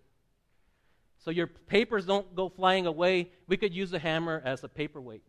So 1.18 1.32
your 1.32 1.48
papers 1.48 2.06
don't 2.06 2.36
go 2.36 2.50
flying 2.50 2.86
away. 2.86 3.32
We 3.48 3.58
could 3.58 3.74
use 3.74 3.92
the 3.92 4.00
hammer 4.00 4.42
as 4.46 4.64
a 4.64 4.70
paperweight. 4.70 5.24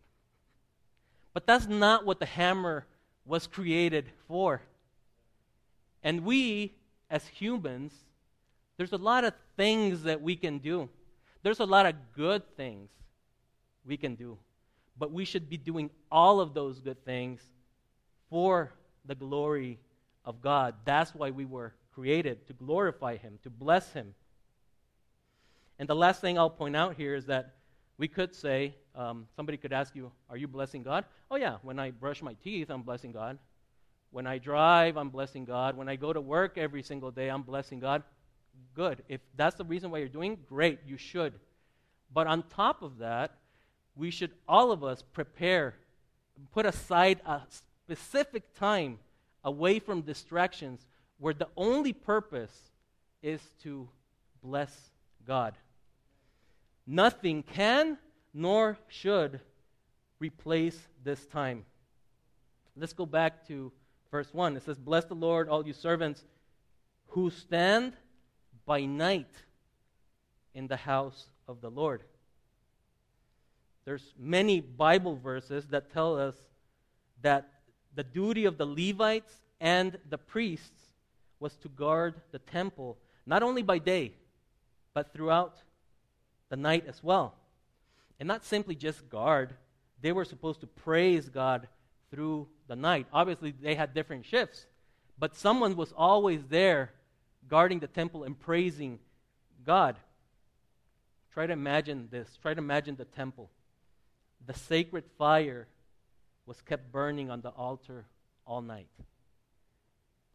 But 1.33 1.47
that's 1.47 1.67
not 1.67 2.05
what 2.05 2.19
the 2.19 2.25
hammer 2.25 2.85
was 3.25 3.47
created 3.47 4.09
for. 4.27 4.61
And 6.07 6.23
we, 6.23 6.73
as 7.09 7.27
humans, 7.27 7.91
there's 8.77 8.93
a 8.93 8.97
lot 8.97 9.25
of 9.25 9.33
things 9.57 10.03
that 10.03 10.21
we 10.21 10.37
can 10.37 10.57
do. 10.59 10.87
There's 11.43 11.59
a 11.59 11.65
lot 11.65 11.85
of 11.85 11.95
good 12.15 12.43
things 12.55 12.89
we 13.85 13.97
can 13.97 14.15
do. 14.15 14.37
But 14.97 15.11
we 15.11 15.25
should 15.25 15.49
be 15.49 15.57
doing 15.57 15.89
all 16.09 16.39
of 16.39 16.53
those 16.53 16.79
good 16.79 17.03
things 17.03 17.41
for 18.29 18.71
the 19.03 19.15
glory 19.15 19.79
of 20.23 20.41
God. 20.41 20.75
That's 20.85 21.13
why 21.13 21.31
we 21.31 21.43
were 21.43 21.73
created, 21.93 22.47
to 22.47 22.53
glorify 22.53 23.17
Him, 23.17 23.37
to 23.43 23.49
bless 23.49 23.91
Him. 23.91 24.15
And 25.77 25.89
the 25.89 25.95
last 25.95 26.21
thing 26.21 26.39
I'll 26.39 26.49
point 26.49 26.77
out 26.77 26.95
here 26.95 27.15
is 27.15 27.25
that 27.25 27.55
we 27.97 28.07
could 28.07 28.33
say, 28.33 28.75
um, 28.95 29.27
somebody 29.35 29.57
could 29.57 29.73
ask 29.73 29.93
you, 29.93 30.09
Are 30.29 30.37
you 30.37 30.47
blessing 30.47 30.83
God? 30.83 31.03
Oh, 31.29 31.35
yeah, 31.35 31.57
when 31.63 31.79
I 31.79 31.91
brush 31.91 32.21
my 32.21 32.35
teeth, 32.45 32.69
I'm 32.69 32.83
blessing 32.83 33.11
God. 33.11 33.39
When 34.17 34.25
I 34.25 34.39
drive, 34.39 34.97
I'm 34.97 35.09
blessing 35.09 35.45
God. 35.45 35.77
When 35.77 35.87
I 35.87 35.95
go 35.95 36.11
to 36.11 36.19
work 36.19 36.57
every 36.57 36.81
single 36.81 37.11
day, 37.11 37.29
I'm 37.29 37.43
blessing 37.43 37.79
God. 37.79 38.01
Good. 38.73 39.03
If 39.07 39.21
that's 39.35 39.55
the 39.57 39.63
reason 39.63 39.91
why 39.91 39.99
you're 39.99 40.07
doing, 40.07 40.39
great, 40.49 40.79
you 40.87 40.97
should. 40.97 41.35
But 42.11 42.25
on 42.25 42.41
top 42.41 42.81
of 42.81 42.97
that, 42.97 43.35
we 43.95 44.09
should 44.09 44.31
all 44.47 44.71
of 44.71 44.83
us 44.83 45.03
prepare, 45.03 45.75
put 46.51 46.65
aside 46.65 47.21
a 47.27 47.41
specific 47.85 48.55
time 48.55 48.97
away 49.43 49.77
from 49.77 50.01
distractions 50.01 50.87
where 51.19 51.35
the 51.35 51.49
only 51.55 51.93
purpose 51.93 52.71
is 53.21 53.41
to 53.61 53.87
bless 54.41 54.89
God. 55.27 55.53
Nothing 56.87 57.43
can 57.43 57.99
nor 58.33 58.79
should 58.87 59.41
replace 60.17 60.87
this 61.03 61.23
time. 61.27 61.65
Let's 62.75 62.93
go 62.93 63.05
back 63.05 63.47
to 63.49 63.71
verse 64.11 64.33
1. 64.33 64.57
It 64.57 64.63
says, 64.63 64.77
Bless 64.77 65.05
the 65.05 65.15
Lord, 65.15 65.49
all 65.49 65.65
you 65.65 65.73
servants 65.73 66.23
who 67.07 67.29
stand 67.29 67.93
by 68.65 68.85
night 68.85 69.31
in 70.53 70.67
the 70.67 70.77
house 70.77 71.27
of 71.47 71.61
the 71.61 71.69
Lord. 71.69 72.03
There's 73.85 74.13
many 74.19 74.59
Bible 74.59 75.15
verses 75.15 75.65
that 75.67 75.93
tell 75.93 76.19
us 76.19 76.35
that 77.21 77.49
the 77.95 78.03
duty 78.03 78.45
of 78.45 78.57
the 78.57 78.65
Levites 78.65 79.33
and 79.61 79.97
the 80.09 80.17
priests 80.17 80.93
was 81.39 81.55
to 81.57 81.69
guard 81.69 82.15
the 82.31 82.39
temple, 82.39 82.97
not 83.25 83.43
only 83.43 83.61
by 83.61 83.79
day, 83.79 84.13
but 84.93 85.13
throughout 85.13 85.55
the 86.49 86.55
night 86.55 86.85
as 86.87 87.03
well. 87.03 87.35
And 88.19 88.27
not 88.27 88.43
simply 88.43 88.75
just 88.75 89.09
guard, 89.09 89.53
they 90.01 90.11
were 90.11 90.25
supposed 90.25 90.61
to 90.61 90.67
praise 90.67 91.29
God 91.29 91.67
through 92.11 92.47
the 92.67 92.75
night. 92.75 93.07
Obviously, 93.11 93.51
they 93.51 93.75
had 93.75 93.93
different 93.93 94.25
shifts, 94.25 94.65
but 95.17 95.35
someone 95.35 95.75
was 95.75 95.93
always 95.95 96.45
there 96.49 96.91
guarding 97.47 97.79
the 97.79 97.87
temple 97.87 98.23
and 98.23 98.39
praising 98.39 98.99
God. 99.65 99.97
Try 101.33 101.47
to 101.47 101.53
imagine 101.53 102.07
this. 102.11 102.37
Try 102.41 102.53
to 102.53 102.59
imagine 102.59 102.95
the 102.95 103.05
temple. 103.05 103.49
The 104.45 104.53
sacred 104.53 105.03
fire 105.17 105.67
was 106.45 106.61
kept 106.61 106.91
burning 106.91 107.29
on 107.29 107.41
the 107.41 107.49
altar 107.49 108.05
all 108.45 108.61
night. 108.61 108.87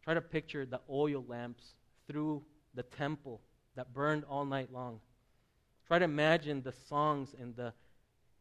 Try 0.04 0.14
to 0.14 0.20
picture 0.20 0.66
the 0.66 0.80
oil 0.90 1.24
lamps 1.26 1.74
through 2.06 2.42
the 2.74 2.82
temple 2.82 3.40
that 3.76 3.94
burned 3.94 4.24
all 4.28 4.44
night 4.44 4.72
long. 4.72 5.00
Try 5.86 5.98
to 5.98 6.04
imagine 6.04 6.62
the 6.62 6.72
songs 6.88 7.34
and 7.38 7.54
the 7.56 7.72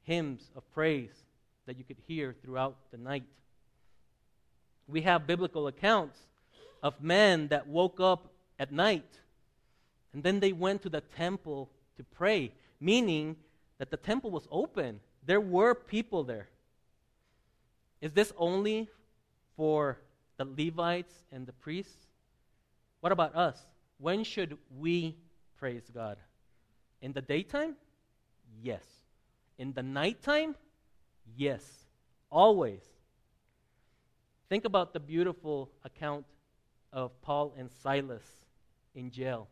hymns 0.04 0.50
of 0.56 0.70
praise 0.74 1.26
that 1.66 1.78
you 1.78 1.84
could 1.84 1.98
hear 2.08 2.36
throughout 2.44 2.76
the 2.92 2.98
night. 2.98 3.24
We 4.92 5.02
have 5.02 5.26
biblical 5.26 5.68
accounts 5.68 6.20
of 6.84 7.02
men 7.02 7.48
that 7.48 7.68
woke 7.68 8.00
up 8.00 8.28
at 8.60 8.72
night 8.72 9.22
and 10.14 10.24
then 10.24 10.40
they 10.40 10.52
went 10.52 10.82
to 10.84 10.90
the 10.90 11.02
temple 11.02 11.70
to 11.98 12.04
pray, 12.04 12.52
meaning 12.80 13.38
that 13.78 13.90
the 13.90 13.98
temple 13.98 14.32
was 14.32 14.48
open. 14.52 15.00
There 15.26 15.42
were 15.42 15.74
people 15.74 16.24
there. 16.24 16.50
Is 18.02 18.12
this 18.12 18.34
only 18.38 18.90
for 19.56 19.98
the 20.38 20.46
Levites 20.46 21.14
and 21.32 21.46
the 21.46 21.54
priests? 21.54 22.08
What 23.00 23.12
about 23.12 23.36
us? 23.36 23.58
When 24.00 24.24
should 24.24 24.58
we 24.78 25.16
praise 25.58 25.90
God? 25.94 26.18
In 27.02 27.14
the 27.14 27.22
daytime? 27.22 27.76
Yes. 28.62 28.84
In 29.58 29.74
the 29.74 29.84
nighttime? 29.84 30.56
Yes. 31.38 31.64
Always. 32.30 32.82
Think 34.52 34.66
about 34.66 34.92
the 34.92 35.00
beautiful 35.00 35.72
account 35.86 36.26
of 36.92 37.22
Paul 37.22 37.54
and 37.58 37.72
Silas 37.72 38.26
in 38.94 39.10
jail. 39.10 39.48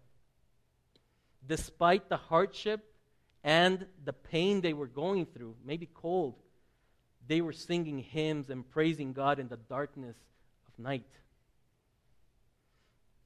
Despite 1.47 2.09
the 2.09 2.17
hardship 2.17 2.83
and 3.41 3.85
the 4.03 4.11
pain 4.11 4.59
they 4.59 4.73
were 4.73 4.87
going 4.87 5.25
through, 5.25 5.55
maybe 5.63 5.87
cold, 5.93 6.35
they 7.25 7.39
were 7.39 7.53
singing 7.53 7.99
hymns 7.99 8.49
and 8.49 8.69
praising 8.69 9.13
God 9.13 9.39
in 9.39 9.47
the 9.47 9.55
darkness 9.55 10.17
of 10.67 10.77
night. 10.77 11.07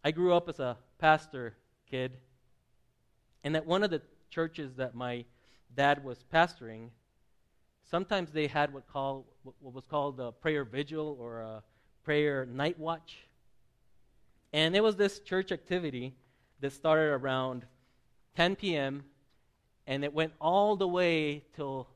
I 0.04 0.12
grew 0.12 0.32
up 0.36 0.48
as 0.50 0.60
a 0.60 0.78
pastor 1.00 1.56
kid, 1.90 2.18
and 3.44 3.56
at 3.56 3.66
one 3.66 3.82
of 3.82 3.90
the 3.90 4.04
churches 4.30 4.76
that 4.76 4.94
my 4.94 5.26
dad 5.76 6.04
was 6.04 6.24
pastoring, 6.32 6.90
sometimes 7.90 8.32
they 8.32 8.48
had 8.48 8.74
what, 8.74 8.88
call, 8.88 9.26
what 9.44 9.74
was 9.74 9.86
called 9.86 10.20
a 10.20 10.32
prayer 10.32 10.64
vigil 10.64 11.18
or 11.20 11.42
a 11.42 11.64
prayer 12.04 12.46
night 12.46 12.80
watch. 12.80 13.18
And 14.52 14.76
it 14.76 14.84
was 14.84 14.96
this 14.96 15.20
church 15.20 15.52
activity 15.52 16.14
that 16.60 16.72
started 16.72 17.12
around 17.12 17.66
10 18.36 18.56
p.m. 18.56 19.04
and 19.88 20.04
it 20.04 20.14
went 20.14 20.34
all 20.40 20.76
the 20.76 20.88
way 20.88 21.44
till 21.56 21.88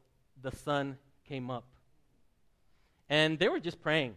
the 0.41 0.51
sun 0.51 0.97
came 1.27 1.49
up. 1.49 1.65
And 3.09 3.39
they 3.39 3.47
were 3.47 3.59
just 3.59 3.81
praying. 3.81 4.15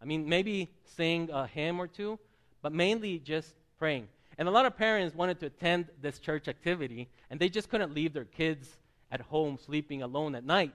I 0.00 0.04
mean, 0.04 0.28
maybe 0.28 0.70
sing 0.96 1.30
a 1.32 1.46
hymn 1.46 1.80
or 1.80 1.86
two, 1.86 2.18
but 2.62 2.72
mainly 2.72 3.18
just 3.18 3.54
praying. 3.78 4.08
And 4.38 4.48
a 4.48 4.50
lot 4.50 4.66
of 4.66 4.76
parents 4.76 5.14
wanted 5.14 5.40
to 5.40 5.46
attend 5.46 5.86
this 6.02 6.18
church 6.18 6.46
activity, 6.48 7.08
and 7.30 7.40
they 7.40 7.48
just 7.48 7.70
couldn't 7.70 7.94
leave 7.94 8.12
their 8.12 8.24
kids 8.24 8.68
at 9.10 9.20
home 9.20 9.58
sleeping 9.64 10.02
alone 10.02 10.34
at 10.34 10.44
night. 10.44 10.74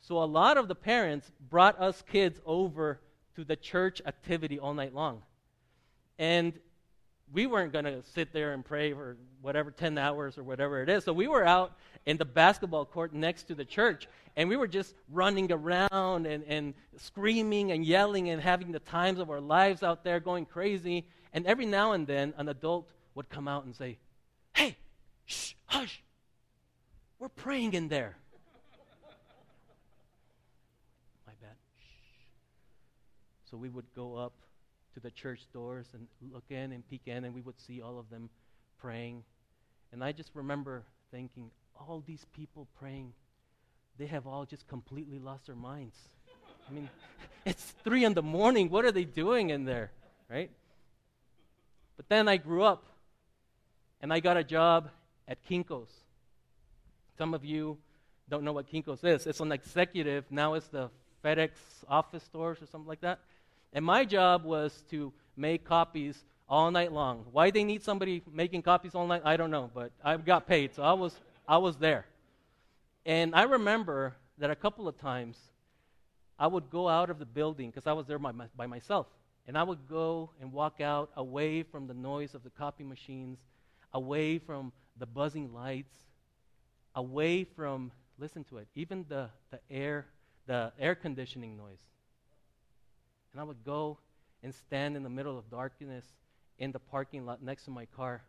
So 0.00 0.22
a 0.22 0.24
lot 0.24 0.56
of 0.56 0.68
the 0.68 0.74
parents 0.74 1.30
brought 1.50 1.80
us 1.80 2.02
kids 2.10 2.40
over 2.46 3.00
to 3.34 3.44
the 3.44 3.56
church 3.56 4.00
activity 4.06 4.58
all 4.58 4.74
night 4.74 4.94
long. 4.94 5.22
And 6.18 6.52
we 7.32 7.46
weren't 7.46 7.72
going 7.72 7.84
to 7.84 8.02
sit 8.14 8.32
there 8.32 8.52
and 8.52 8.64
pray 8.64 8.92
for 8.92 9.16
whatever 9.42 9.70
10 9.70 9.98
hours 9.98 10.38
or 10.38 10.44
whatever 10.44 10.82
it 10.82 10.88
is. 10.88 11.04
So 11.04 11.12
we 11.12 11.28
were 11.28 11.44
out 11.44 11.76
in 12.06 12.16
the 12.16 12.24
basketball 12.24 12.84
court 12.84 13.12
next 13.12 13.44
to 13.44 13.54
the 13.54 13.64
church, 13.64 14.08
and 14.36 14.48
we 14.48 14.56
were 14.56 14.68
just 14.68 14.94
running 15.10 15.50
around 15.50 16.26
and, 16.26 16.44
and 16.44 16.74
screaming 16.96 17.72
and 17.72 17.84
yelling 17.84 18.30
and 18.30 18.40
having 18.40 18.70
the 18.70 18.78
times 18.78 19.18
of 19.18 19.30
our 19.30 19.40
lives 19.40 19.82
out 19.82 20.04
there 20.04 20.20
going 20.20 20.46
crazy. 20.46 21.06
And 21.32 21.46
every 21.46 21.66
now 21.66 21.92
and 21.92 22.06
then, 22.06 22.32
an 22.36 22.48
adult 22.48 22.92
would 23.14 23.28
come 23.28 23.48
out 23.48 23.64
and 23.64 23.74
say, 23.74 23.98
Hey, 24.54 24.76
shh, 25.26 25.54
hush, 25.66 26.02
we're 27.18 27.28
praying 27.28 27.74
in 27.74 27.88
there. 27.88 28.16
My 31.26 31.32
bad. 31.40 31.56
Shh. 31.76 32.22
So 33.50 33.56
we 33.56 33.68
would 33.68 33.86
go 33.94 34.16
up 34.16 34.32
to 34.94 35.00
the 35.00 35.10
church 35.10 35.40
doors 35.52 35.86
and 35.92 36.06
look 36.32 36.44
in 36.50 36.72
and 36.72 36.88
peek 36.88 37.02
in, 37.06 37.24
and 37.24 37.34
we 37.34 37.42
would 37.42 37.60
see 37.60 37.80
all 37.80 37.98
of 37.98 38.10
them 38.10 38.30
praying. 38.78 39.22
And 39.92 40.02
I 40.02 40.12
just 40.12 40.30
remember 40.34 40.84
thinking, 41.10 41.50
all 41.78 42.02
these 42.06 42.24
people 42.32 42.66
praying, 42.78 43.12
they 43.98 44.06
have 44.06 44.26
all 44.26 44.44
just 44.44 44.66
completely 44.66 45.18
lost 45.18 45.46
their 45.46 45.56
minds. 45.56 45.96
I 46.68 46.72
mean, 46.72 46.88
it's 47.44 47.74
three 47.84 48.04
in 48.04 48.14
the 48.14 48.22
morning. 48.22 48.70
What 48.70 48.84
are 48.84 48.92
they 48.92 49.04
doing 49.04 49.50
in 49.50 49.64
there? 49.64 49.90
Right? 50.30 50.50
But 51.96 52.08
then 52.08 52.28
I 52.28 52.36
grew 52.36 52.62
up 52.62 52.84
and 54.00 54.12
I 54.12 54.20
got 54.20 54.36
a 54.36 54.44
job 54.44 54.90
at 55.28 55.38
Kinko's. 55.48 55.90
Some 57.16 57.32
of 57.32 57.44
you 57.44 57.78
don't 58.28 58.44
know 58.44 58.52
what 58.52 58.70
Kinko's 58.70 59.02
is. 59.04 59.26
It's 59.26 59.40
an 59.40 59.52
executive. 59.52 60.24
Now 60.30 60.54
it's 60.54 60.68
the 60.68 60.90
FedEx 61.24 61.50
office 61.88 62.22
stores 62.22 62.58
or 62.60 62.66
something 62.66 62.88
like 62.88 63.00
that. 63.00 63.20
And 63.72 63.84
my 63.84 64.04
job 64.04 64.44
was 64.44 64.82
to 64.90 65.12
make 65.36 65.64
copies 65.64 66.24
all 66.48 66.70
night 66.70 66.92
long. 66.92 67.26
Why 67.32 67.50
they 67.50 67.64
need 67.64 67.82
somebody 67.82 68.22
making 68.32 68.62
copies 68.62 68.94
all 68.94 69.06
night, 69.06 69.22
I 69.24 69.36
don't 69.36 69.50
know, 69.50 69.70
but 69.74 69.92
I 70.02 70.16
got 70.16 70.46
paid, 70.46 70.74
so 70.74 70.82
I 70.82 70.92
was 70.92 71.18
I 71.48 71.58
was 71.58 71.76
there. 71.76 72.06
And 73.04 73.34
I 73.34 73.42
remember 73.42 74.16
that 74.38 74.50
a 74.50 74.56
couple 74.56 74.88
of 74.88 74.98
times 74.98 75.36
I 76.38 76.46
would 76.46 76.70
go 76.70 76.88
out 76.88 77.08
of 77.08 77.18
the 77.18 77.24
building 77.24 77.70
because 77.70 77.86
I 77.86 77.92
was 77.92 78.06
there 78.06 78.18
by, 78.18 78.32
my, 78.32 78.46
by 78.56 78.66
myself. 78.66 79.06
And 79.46 79.56
I 79.56 79.62
would 79.62 79.88
go 79.88 80.30
and 80.40 80.52
walk 80.52 80.80
out 80.80 81.10
away 81.16 81.62
from 81.62 81.86
the 81.86 81.94
noise 81.94 82.34
of 82.34 82.42
the 82.42 82.50
copy 82.50 82.82
machines, 82.82 83.38
away 83.92 84.38
from 84.38 84.72
the 84.98 85.06
buzzing 85.06 85.54
lights, 85.54 85.94
away 86.96 87.44
from, 87.44 87.92
listen 88.18 88.42
to 88.44 88.58
it, 88.58 88.66
even 88.74 89.04
the, 89.08 89.30
the 89.50 89.60
air, 89.70 90.06
the 90.46 90.72
air 90.78 90.96
conditioning 90.96 91.56
noise. 91.56 91.78
And 93.32 93.40
I 93.40 93.44
would 93.44 93.64
go 93.64 93.98
and 94.42 94.54
stand 94.54 94.96
in 94.96 95.02
the 95.02 95.10
middle 95.10 95.38
of 95.38 95.50
darkness 95.50 96.04
in 96.58 96.72
the 96.72 96.78
parking 96.78 97.26
lot 97.26 97.42
next 97.42 97.64
to 97.64 97.70
my 97.70 97.86
car. 97.86 98.22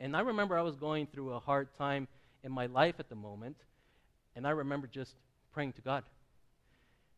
And 0.00 0.16
I 0.16 0.20
remember 0.20 0.56
I 0.56 0.62
was 0.62 0.76
going 0.76 1.06
through 1.06 1.32
a 1.32 1.40
hard 1.40 1.68
time 1.76 2.08
in 2.42 2.52
my 2.52 2.66
life 2.66 2.96
at 2.98 3.08
the 3.08 3.14
moment, 3.14 3.56
and 4.36 4.46
I 4.46 4.50
remember 4.50 4.86
just 4.86 5.14
praying 5.52 5.72
to 5.74 5.82
God. 5.82 6.04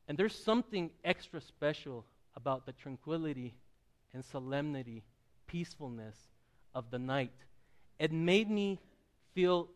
And 0.09 0.19
there's 0.19 0.35
something 0.35 0.91
extra 1.05 1.41
special 1.41 2.05
about 2.35 2.67
the 2.67 2.73
tranquility 2.73 3.55
and 4.13 4.25
solemnity, 4.25 5.05
peacefulness 5.47 6.17
of 6.75 6.91
the 6.91 6.99
night. 6.99 7.33
It 7.99 8.13
made 8.13 8.51
me 8.51 8.81
feel 9.35 9.69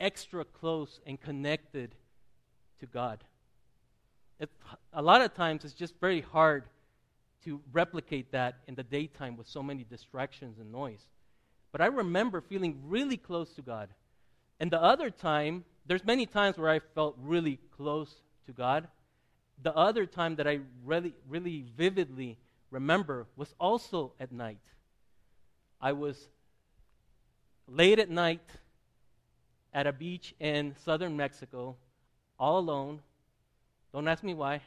extra 0.00 0.44
close 0.44 1.00
and 1.06 1.20
connected 1.20 1.94
to 2.80 2.86
God. 2.86 3.22
It, 4.42 4.50
a 4.92 5.00
lot 5.00 5.22
of 5.22 5.34
times 5.34 5.64
it's 5.64 5.72
just 5.72 5.98
very 6.00 6.20
hard 6.20 6.64
to 7.44 7.60
replicate 7.72 8.30
that 8.32 8.56
in 8.68 8.74
the 8.74 8.82
daytime 8.82 9.38
with 9.38 9.48
so 9.48 9.62
many 9.62 9.84
distractions 9.84 10.58
and 10.58 10.70
noise. 10.70 11.06
But 11.72 11.80
I 11.80 11.86
remember 11.86 12.42
feeling 12.42 12.78
really 12.84 13.16
close 13.16 13.54
to 13.54 13.62
God. 13.62 13.88
And 14.60 14.70
the 14.70 14.82
other 14.82 15.10
time, 15.10 15.64
there's 15.86 16.04
many 16.04 16.26
times 16.26 16.58
where 16.58 16.68
I 16.68 16.80
felt 16.94 17.16
really 17.18 17.58
close 17.74 18.14
to 18.46 18.52
God 18.52 18.88
the 19.62 19.74
other 19.76 20.06
time 20.06 20.36
that 20.36 20.46
I 20.46 20.60
really, 20.84 21.14
really 21.28 21.64
vividly 21.76 22.38
remember 22.70 23.26
was 23.36 23.54
also 23.60 24.12
at 24.18 24.32
night. 24.32 24.58
I 25.80 25.92
was 25.92 26.28
late 27.68 27.98
at 27.98 28.10
night 28.10 28.44
at 29.72 29.86
a 29.86 29.92
beach 29.92 30.34
in 30.40 30.74
southern 30.84 31.16
Mexico, 31.16 31.76
all 32.38 32.58
alone. 32.58 33.00
Don't 33.92 34.08
ask 34.08 34.22
me 34.22 34.34
why. 34.34 34.60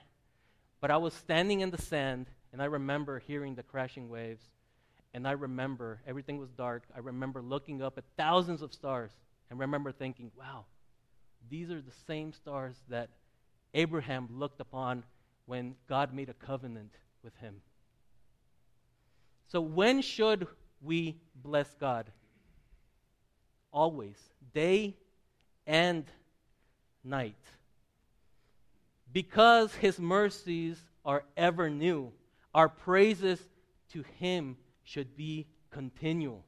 But 0.81 0.91
I 0.91 0.97
was 0.97 1.13
standing 1.13 1.61
in 1.61 1.71
the 1.71 1.81
sand, 1.81 2.27
and 2.51 2.61
I 2.61 2.65
remember 2.65 3.19
hearing 3.19 3.55
the 3.55 3.63
crashing 3.63 4.09
waves. 4.09 4.43
And 5.13 5.27
I 5.27 5.31
remember 5.31 6.01
everything 6.05 6.37
was 6.37 6.49
dark. 6.51 6.83
I 6.95 6.99
remember 6.99 7.41
looking 7.41 7.81
up 7.81 7.97
at 7.97 8.03
thousands 8.17 8.61
of 8.61 8.73
stars 8.73 9.11
and 9.49 9.59
remember 9.59 9.91
thinking, 9.91 10.29
wow, 10.37 10.65
these 11.49 11.71
are 11.71 11.81
the 11.81 11.93
same 12.05 12.33
stars 12.33 12.75
that 12.89 13.09
Abraham 13.73 14.27
looked 14.31 14.59
upon 14.59 15.03
when 15.45 15.75
God 15.87 16.13
made 16.13 16.29
a 16.29 16.33
covenant 16.33 16.93
with 17.23 17.35
him. 17.37 17.61
So, 19.47 19.61
when 19.61 20.01
should 20.01 20.47
we 20.81 21.17
bless 21.35 21.73
God? 21.75 22.11
Always, 23.71 24.17
day 24.53 24.95
and 25.67 26.05
night. 27.03 27.35
Because 29.15 29.73
his 29.75 29.97
mercies 29.97 30.77
are 31.05 31.23
ever 31.37 31.69
new, 31.69 32.11
our 32.53 32.67
praises 32.67 33.39
to 33.93 34.03
him 34.19 34.57
should 34.83 35.15
be 35.15 35.47
continual. 35.71 36.43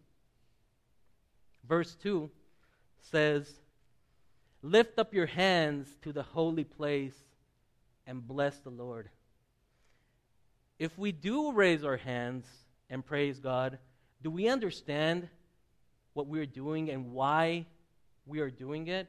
Verse 1.65 1.95
2 2.03 2.29
says, 2.99 3.49
Lift 4.61 4.99
up 4.99 5.13
your 5.13 5.27
hands 5.27 5.87
to 6.01 6.11
the 6.11 6.23
holy 6.23 6.65
place 6.65 7.15
and 8.05 8.27
bless 8.27 8.57
the 8.57 8.69
Lord. 8.69 9.07
If 10.77 10.97
we 10.97 11.13
do 11.13 11.53
raise 11.53 11.85
our 11.85 11.95
hands 11.95 12.45
and 12.89 13.05
praise 13.05 13.39
God, 13.39 13.77
do 14.21 14.29
we 14.29 14.49
understand 14.49 15.29
what 16.11 16.27
we're 16.27 16.45
doing 16.45 16.89
and 16.89 17.13
why 17.13 17.65
we 18.25 18.41
are 18.41 18.49
doing 18.49 18.87
it? 18.87 19.07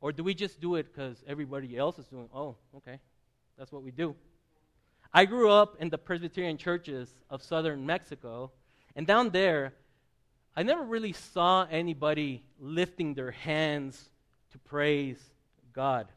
Or 0.00 0.12
do 0.12 0.22
we 0.22 0.34
just 0.34 0.60
do 0.60 0.76
it 0.76 0.92
because 0.92 1.22
everybody 1.26 1.76
else 1.76 1.98
is 1.98 2.06
doing 2.06 2.28
Oh, 2.34 2.56
okay. 2.76 3.00
That's 3.56 3.72
what 3.72 3.82
we 3.82 3.90
do. 3.90 4.14
I 5.12 5.24
grew 5.24 5.50
up 5.50 5.76
in 5.80 5.88
the 5.88 5.98
Presbyterian 5.98 6.58
churches 6.58 7.08
of 7.30 7.42
southern 7.42 7.86
Mexico, 7.86 8.52
and 8.94 9.06
down 9.06 9.30
there, 9.30 9.72
I 10.54 10.62
never 10.62 10.82
really 10.82 11.12
saw 11.12 11.66
anybody 11.70 12.42
lifting 12.60 13.14
their 13.14 13.30
hands 13.30 14.10
to 14.52 14.58
praise 14.58 15.18
God. 15.72 16.08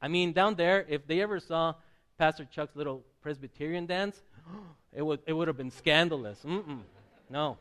I 0.00 0.08
mean, 0.08 0.32
down 0.32 0.54
there, 0.54 0.86
if 0.88 1.06
they 1.06 1.20
ever 1.20 1.40
saw 1.40 1.74
Pastor 2.16 2.44
Chuck's 2.44 2.74
little 2.74 3.02
Presbyterian 3.20 3.86
dance, 3.86 4.22
it 4.92 5.02
would, 5.02 5.20
it 5.26 5.32
would 5.32 5.48
have 5.48 5.56
been 5.56 5.70
scandalous. 5.70 6.38
Mm-mm. 6.44 6.80
No. 7.28 7.58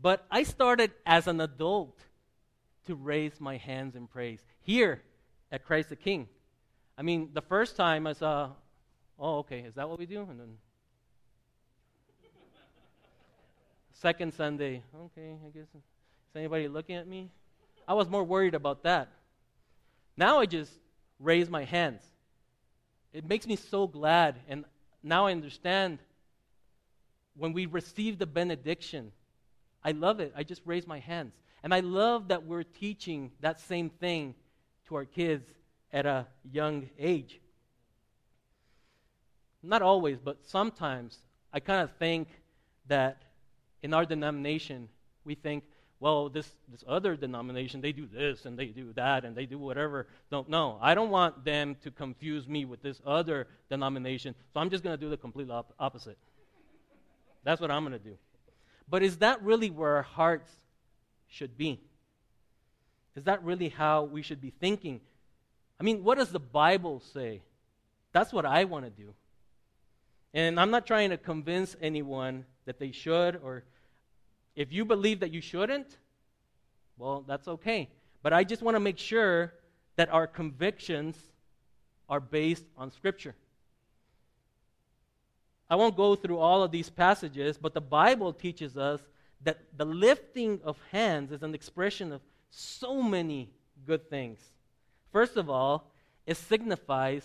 But 0.00 0.24
I 0.30 0.44
started 0.44 0.92
as 1.04 1.26
an 1.26 1.40
adult 1.40 1.98
to 2.86 2.94
raise 2.94 3.40
my 3.40 3.56
hands 3.56 3.96
in 3.96 4.06
praise 4.06 4.40
here 4.62 5.02
at 5.52 5.64
Christ 5.64 5.90
the 5.90 5.96
King. 5.96 6.28
I 6.96 7.02
mean, 7.02 7.30
the 7.32 7.42
first 7.42 7.76
time 7.76 8.06
I 8.06 8.14
saw, 8.14 8.50
oh, 9.18 9.38
okay, 9.38 9.60
is 9.60 9.74
that 9.74 9.88
what 9.88 9.98
we 9.98 10.06
do? 10.06 10.20
And 10.20 10.40
then 10.40 10.56
Second 13.92 14.32
Sunday, 14.32 14.82
okay, 15.04 15.36
I 15.46 15.50
guess. 15.50 15.66
Is 15.74 16.36
anybody 16.36 16.68
looking 16.68 16.96
at 16.96 17.06
me? 17.06 17.28
I 17.86 17.92
was 17.92 18.08
more 18.08 18.24
worried 18.24 18.54
about 18.54 18.82
that. 18.84 19.08
Now 20.16 20.40
I 20.40 20.46
just 20.46 20.72
raise 21.18 21.50
my 21.50 21.64
hands. 21.64 22.02
It 23.12 23.28
makes 23.28 23.46
me 23.46 23.56
so 23.56 23.86
glad. 23.86 24.36
And 24.48 24.64
now 25.02 25.26
I 25.26 25.32
understand 25.32 25.98
when 27.36 27.52
we 27.52 27.66
receive 27.66 28.18
the 28.18 28.26
benediction. 28.26 29.12
I 29.82 29.92
love 29.92 30.20
it. 30.20 30.32
I 30.36 30.42
just 30.42 30.62
raise 30.64 30.86
my 30.86 30.98
hands. 30.98 31.34
And 31.62 31.74
I 31.74 31.80
love 31.80 32.28
that 32.28 32.44
we're 32.44 32.62
teaching 32.62 33.32
that 33.40 33.60
same 33.60 33.90
thing 33.90 34.34
to 34.88 34.94
our 34.96 35.04
kids 35.04 35.46
at 35.92 36.06
a 36.06 36.26
young 36.50 36.88
age. 36.98 37.40
Not 39.62 39.82
always, 39.82 40.18
but 40.18 40.38
sometimes 40.46 41.18
I 41.52 41.60
kind 41.60 41.82
of 41.82 41.90
think 41.98 42.28
that 42.88 43.22
in 43.82 43.92
our 43.92 44.06
denomination, 44.06 44.88
we 45.24 45.34
think, 45.34 45.64
well, 45.98 46.30
this, 46.30 46.50
this 46.68 46.82
other 46.88 47.14
denomination, 47.14 47.82
they 47.82 47.92
do 47.92 48.06
this 48.06 48.46
and 48.46 48.58
they 48.58 48.66
do 48.66 48.92
that 48.94 49.24
and 49.24 49.36
they 49.36 49.44
do 49.44 49.58
whatever. 49.58 50.06
No, 50.32 50.46
no, 50.48 50.78
I 50.80 50.94
don't 50.94 51.10
want 51.10 51.44
them 51.44 51.76
to 51.82 51.90
confuse 51.90 52.48
me 52.48 52.64
with 52.64 52.82
this 52.82 53.02
other 53.04 53.48
denomination, 53.68 54.34
so 54.54 54.60
I'm 54.60 54.70
just 54.70 54.82
going 54.82 54.96
to 54.96 55.00
do 55.00 55.10
the 55.10 55.16
complete 55.16 55.50
op- 55.50 55.74
opposite. 55.78 56.16
That's 57.44 57.60
what 57.60 57.70
I'm 57.70 57.84
going 57.84 57.98
to 57.98 57.98
do. 57.98 58.16
But 58.90 59.02
is 59.04 59.18
that 59.18 59.40
really 59.42 59.70
where 59.70 59.96
our 59.96 60.02
hearts 60.02 60.50
should 61.28 61.56
be? 61.56 61.80
Is 63.14 63.24
that 63.24 63.42
really 63.44 63.68
how 63.68 64.02
we 64.02 64.22
should 64.22 64.40
be 64.40 64.50
thinking? 64.50 65.00
I 65.78 65.84
mean, 65.84 66.02
what 66.02 66.18
does 66.18 66.30
the 66.30 66.40
Bible 66.40 67.00
say? 67.14 67.40
That's 68.12 68.32
what 68.32 68.44
I 68.44 68.64
want 68.64 68.84
to 68.84 68.90
do. 68.90 69.14
And 70.34 70.60
I'm 70.60 70.70
not 70.70 70.86
trying 70.86 71.10
to 71.10 71.16
convince 71.16 71.76
anyone 71.80 72.44
that 72.64 72.78
they 72.78 72.92
should, 72.92 73.40
or 73.42 73.64
if 74.56 74.72
you 74.72 74.84
believe 74.84 75.20
that 75.20 75.32
you 75.32 75.40
shouldn't, 75.40 75.96
well, 76.98 77.24
that's 77.26 77.48
okay. 77.48 77.88
But 78.22 78.32
I 78.32 78.44
just 78.44 78.62
want 78.62 78.74
to 78.74 78.80
make 78.80 78.98
sure 78.98 79.54
that 79.96 80.08
our 80.10 80.26
convictions 80.26 81.16
are 82.08 82.20
based 82.20 82.64
on 82.76 82.90
Scripture. 82.90 83.34
I 85.70 85.76
won't 85.76 85.96
go 85.96 86.16
through 86.16 86.38
all 86.38 86.64
of 86.64 86.72
these 86.72 86.90
passages, 86.90 87.56
but 87.56 87.72
the 87.72 87.80
Bible 87.80 88.32
teaches 88.32 88.76
us 88.76 89.00
that 89.42 89.58
the 89.76 89.84
lifting 89.84 90.60
of 90.64 90.76
hands 90.90 91.30
is 91.30 91.44
an 91.44 91.54
expression 91.54 92.12
of 92.12 92.20
so 92.50 93.00
many 93.00 93.48
good 93.86 94.10
things. 94.10 94.40
First 95.12 95.36
of 95.36 95.48
all, 95.48 95.92
it 96.26 96.36
signifies 96.36 97.24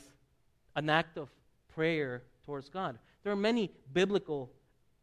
an 0.75 0.89
act 0.89 1.17
of 1.17 1.29
prayer 1.73 2.21
towards 2.45 2.69
God. 2.69 2.99
There 3.23 3.33
are 3.33 3.35
many 3.35 3.71
biblical 3.91 4.51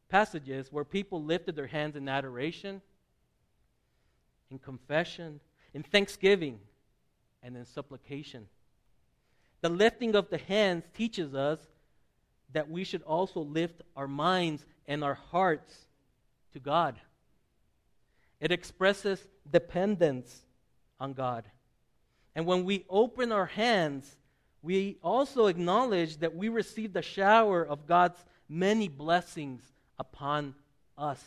passages 0.08 0.70
where 0.70 0.84
people 0.84 1.22
lifted 1.22 1.56
their 1.56 1.66
hands 1.66 1.96
in 1.96 2.08
adoration, 2.08 2.80
in 4.50 4.58
confession, 4.58 5.40
in 5.74 5.82
thanksgiving, 5.82 6.60
and 7.42 7.56
in 7.56 7.64
supplication. 7.64 8.46
The 9.62 9.68
lifting 9.68 10.14
of 10.14 10.30
the 10.30 10.38
hands 10.38 10.84
teaches 10.94 11.34
us 11.34 11.58
that 12.52 12.70
we 12.70 12.84
should 12.84 13.02
also 13.02 13.40
lift 13.40 13.82
our 13.96 14.08
minds 14.08 14.64
and 14.86 15.02
our 15.02 15.14
hearts 15.14 15.74
to 16.52 16.60
God. 16.60 16.96
It 18.40 18.52
expresses 18.52 19.22
dependence 19.50 20.42
on 20.98 21.12
God. 21.12 21.44
And 22.34 22.46
when 22.46 22.64
we 22.64 22.84
open 22.88 23.32
our 23.32 23.46
hands, 23.46 24.16
we 24.62 24.98
also 25.02 25.46
acknowledge 25.46 26.18
that 26.18 26.34
we 26.34 26.48
receive 26.48 26.92
the 26.92 27.02
shower 27.02 27.62
of 27.64 27.86
God's 27.86 28.24
many 28.48 28.88
blessings 28.88 29.62
upon 29.98 30.54
us. 30.96 31.22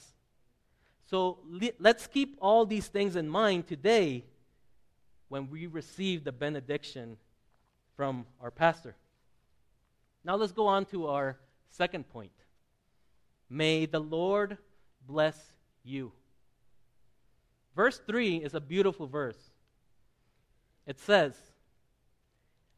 So 1.10 1.40
let's 1.80 2.08
keep 2.08 2.38
all 2.42 2.66
these 2.66 2.88
things 2.88 3.16
in 3.16 3.30
mind 3.30 3.68
today 3.68 4.24
when 5.30 5.50
we 5.50 5.68
receive 5.68 6.24
the 6.24 6.32
benediction 6.32 7.18
from 7.96 8.26
our 8.42 8.52
pastor. 8.52 8.96
Now 10.26 10.36
let's 10.36 10.52
go 10.52 10.66
on 10.66 10.86
to 10.86 11.08
our 11.08 11.38
second 11.70 12.10
point. 12.10 12.32
May 13.48 13.86
the 13.86 14.00
Lord 14.00 14.58
bless 15.06 15.38
you. 15.84 16.12
Verse 17.76 18.02
3 18.08 18.38
is 18.38 18.56
a 18.56 18.60
beautiful 18.60 19.06
verse. 19.06 19.38
It 20.88 21.00
says, 21.00 21.36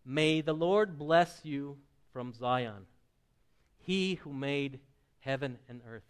May 0.04 0.42
the 0.42 0.54
Lord 0.54 1.00
bless 1.00 1.40
you 1.44 1.78
from 2.12 2.34
Zion, 2.34 2.86
he 3.78 4.16
who 4.16 4.34
made 4.34 4.80
heaven 5.22 5.58
and 5.70 5.80
earth. 5.90 6.04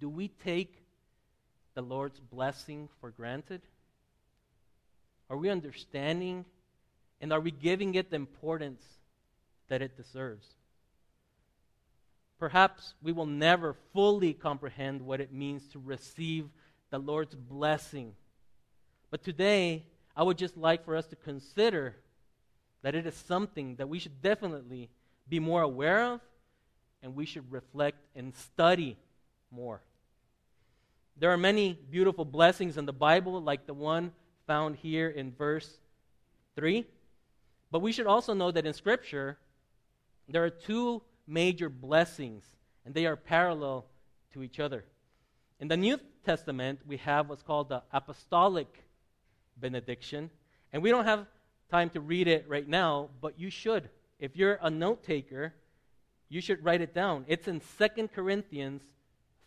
Do 0.00 0.08
we 0.08 0.26
take 0.26 0.82
the 1.74 1.82
Lord's 1.82 2.18
blessing 2.18 2.88
for 3.00 3.10
granted? 3.10 3.62
Are 5.30 5.36
we 5.36 5.50
understanding 5.50 6.44
and 7.20 7.32
are 7.32 7.40
we 7.40 7.52
giving 7.52 7.94
it 7.94 8.10
the 8.10 8.16
importance 8.16 8.82
that 9.68 9.82
it 9.82 9.96
deserves? 9.96 10.46
Perhaps 12.38 12.94
we 13.02 13.12
will 13.12 13.26
never 13.26 13.74
fully 13.92 14.32
comprehend 14.32 15.02
what 15.02 15.20
it 15.20 15.32
means 15.32 15.66
to 15.68 15.78
receive 15.78 16.48
the 16.90 16.98
Lord's 16.98 17.34
blessing. 17.34 18.14
But 19.10 19.22
today, 19.22 19.84
I 20.16 20.22
would 20.22 20.38
just 20.38 20.56
like 20.56 20.84
for 20.84 20.96
us 20.96 21.06
to 21.08 21.16
consider 21.16 21.96
that 22.82 22.94
it 22.94 23.06
is 23.06 23.14
something 23.14 23.76
that 23.76 23.88
we 23.88 23.98
should 23.98 24.20
definitely 24.20 24.90
be 25.28 25.40
more 25.40 25.62
aware 25.62 26.04
of 26.04 26.20
and 27.02 27.14
we 27.14 27.24
should 27.24 27.50
reflect 27.50 27.98
and 28.14 28.34
study 28.34 28.96
more. 29.50 29.80
There 31.16 31.30
are 31.30 31.38
many 31.38 31.78
beautiful 31.90 32.24
blessings 32.24 32.76
in 32.76 32.86
the 32.86 32.92
Bible, 32.92 33.40
like 33.40 33.66
the 33.66 33.74
one 33.74 34.12
found 34.46 34.76
here 34.76 35.08
in 35.08 35.32
verse 35.32 35.78
3. 36.56 36.84
But 37.70 37.80
we 37.80 37.92
should 37.92 38.06
also 38.06 38.34
know 38.34 38.50
that 38.50 38.66
in 38.66 38.72
Scripture, 38.72 39.38
there 40.28 40.44
are 40.44 40.50
two 40.50 41.02
major 41.26 41.68
blessings, 41.68 42.44
and 42.84 42.94
they 42.94 43.06
are 43.06 43.16
parallel 43.16 43.86
to 44.32 44.42
each 44.42 44.60
other. 44.60 44.84
In 45.60 45.68
the 45.68 45.76
New 45.76 45.98
Testament, 46.24 46.80
we 46.86 46.96
have 46.98 47.28
what's 47.28 47.42
called 47.42 47.68
the 47.68 47.82
apostolic 47.92 48.84
benediction, 49.56 50.30
and 50.72 50.82
we 50.82 50.90
don't 50.90 51.04
have 51.04 51.26
time 51.70 51.90
to 51.90 52.00
read 52.00 52.28
it 52.28 52.46
right 52.48 52.68
now, 52.68 53.10
but 53.20 53.38
you 53.38 53.50
should. 53.50 53.88
If 54.18 54.36
you're 54.36 54.58
a 54.62 54.70
note 54.70 55.02
taker, 55.02 55.54
you 56.28 56.40
should 56.40 56.64
write 56.64 56.80
it 56.80 56.94
down. 56.94 57.24
It's 57.28 57.48
in 57.48 57.60
2 57.78 58.08
Corinthians 58.08 58.82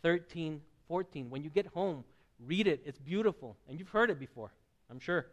13 0.03 0.61
14. 0.87 1.29
When 1.29 1.43
you 1.43 1.49
get 1.49 1.67
home, 1.67 2.03
read 2.39 2.67
it. 2.67 2.81
It's 2.85 2.97
beautiful. 2.97 3.57
And 3.67 3.77
you've 3.77 3.89
heard 3.89 4.09
it 4.09 4.19
before, 4.19 4.51
I'm 4.89 4.99
sure. 4.99 5.27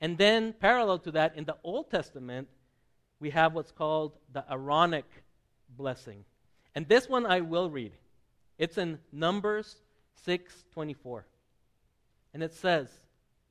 And 0.00 0.18
then, 0.18 0.54
parallel 0.54 0.98
to 1.00 1.12
that, 1.12 1.36
in 1.36 1.44
the 1.44 1.56
Old 1.62 1.90
Testament, 1.90 2.48
we 3.22 3.30
have 3.30 3.54
what's 3.54 3.70
called 3.70 4.18
the 4.32 4.44
Aaronic 4.50 5.06
blessing. 5.76 6.24
And 6.74 6.88
this 6.88 7.08
one 7.08 7.24
I 7.24 7.40
will 7.40 7.70
read. 7.70 7.92
It's 8.58 8.78
in 8.78 8.98
Numbers 9.12 9.76
6:24. 10.26 11.22
And 12.34 12.42
it 12.42 12.52
says, 12.52 12.88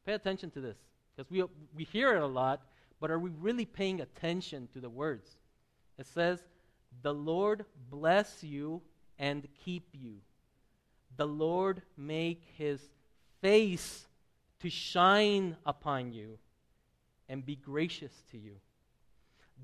pay 0.06 0.12
attention 0.12 0.52
to 0.52 0.60
this 0.60 0.76
because 1.16 1.32
we 1.32 1.42
we 1.74 1.86
hear 1.86 2.14
it 2.14 2.22
a 2.22 2.28
lot, 2.28 2.62
but 3.00 3.12
are 3.12 3.18
we 3.20 3.30
really 3.30 3.64
paying 3.64 4.02
attention 4.02 4.68
to 4.74 4.82
the 4.82 4.90
words? 4.90 5.38
It 5.98 6.06
says, 6.06 6.44
"The 7.02 7.14
Lord 7.14 7.64
bless 7.90 8.44
you 8.44 8.82
and 9.18 9.48
keep 9.64 9.88
you. 9.94 10.18
The 11.16 11.28
Lord 11.28 11.82
make 11.96 12.44
his 12.58 12.82
face 13.40 14.06
to 14.60 14.70
shine 14.70 15.56
upon 15.66 16.12
you 16.12 16.40
and 17.30 17.46
be 17.46 17.56
gracious 17.56 18.24
to 18.32 18.38
you. 18.38 18.58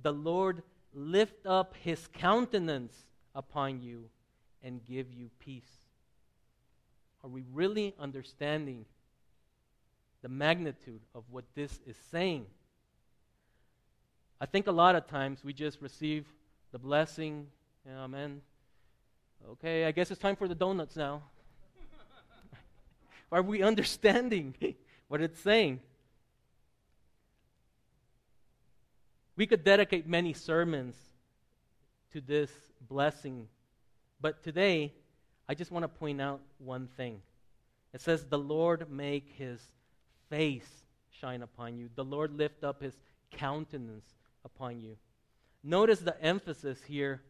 The 0.03 0.13
Lord 0.13 0.63
lift 0.93 1.45
up 1.45 1.75
his 1.83 2.07
countenance 2.13 2.93
upon 3.36 3.81
you 3.81 4.10
and 4.63 4.86
give 4.86 5.13
you 5.13 5.29
peace. 5.39 5.88
Are 7.23 7.29
we 7.29 7.43
really 7.53 7.93
understanding 7.99 8.86
the 10.21 10.29
magnitude 10.29 11.01
of 11.13 11.23
what 11.29 11.45
this 11.55 11.79
is 11.86 11.95
saying? 12.12 12.45
I 14.39 14.45
think 14.45 14.67
a 14.67 14.71
lot 14.71 14.95
of 14.95 15.07
times 15.07 15.43
we 15.43 15.53
just 15.53 15.81
receive 15.81 16.25
the 16.71 16.79
blessing, 16.79 17.47
amen. 17.89 18.41
Okay, 19.49 19.86
I 19.86 19.91
guess 19.91 20.12
it's 20.12 20.19
time 20.19 20.36
for 20.36 20.47
the 20.47 20.55
donuts 20.55 20.95
now. 20.95 21.23
Are 23.31 23.41
we 23.41 23.63
understanding 23.63 24.55
what 25.07 25.21
it's 25.21 25.39
saying? 25.39 25.79
We 29.38 29.45
could 29.45 29.63
dedicate 29.63 30.08
many 30.08 30.34
sermons 30.34 30.95
to 32.12 32.19
this 32.19 32.52
blessing, 32.82 33.47
but 34.19 34.43
today 34.43 34.93
I 35.47 35.54
just 35.54 35.71
want 35.71 35.84
to 35.84 35.88
point 35.88 36.19
out 36.19 36.41
one 36.58 36.88
thing. 36.97 37.21
It 37.93 38.02
says, 38.02 38.26
The 38.26 38.39
Lord 38.39 38.89
make 38.91 39.30
his 39.38 39.62
face 40.30 40.67
shine 41.12 41.43
upon 41.43 41.78
you, 41.78 41.89
the 41.95 42.04
Lord 42.04 42.36
lift 42.36 42.63
up 42.63 42.82
his 42.82 42.97
countenance 43.32 44.06
upon 44.43 44.82
you. 44.82 44.97
Notice 45.63 46.00
the 46.00 46.19
emphasis 46.21 46.80
here 46.88 47.21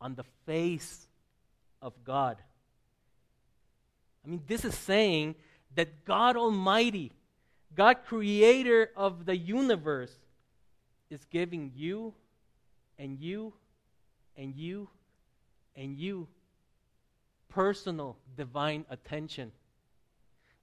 on 0.00 0.16
the 0.16 0.24
face 0.46 1.06
of 1.80 1.92
God. 2.04 2.38
I 4.24 4.28
mean, 4.28 4.42
this 4.46 4.64
is 4.64 4.74
saying 4.74 5.36
that 5.74 6.04
God 6.04 6.36
Almighty, 6.36 7.12
God 7.74 7.98
creator 8.04 8.90
of 8.96 9.26
the 9.26 9.36
universe, 9.36 10.12
is 11.12 11.24
giving 11.30 11.72
you 11.76 12.14
and 12.98 13.20
you 13.20 13.52
and 14.36 14.56
you 14.56 14.88
and 15.76 15.96
you 15.96 16.26
personal 17.48 18.16
divine 18.36 18.84
attention. 18.90 19.52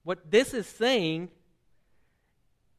What 0.02 0.30
this 0.30 0.52
is 0.54 0.66
saying, 0.66 1.30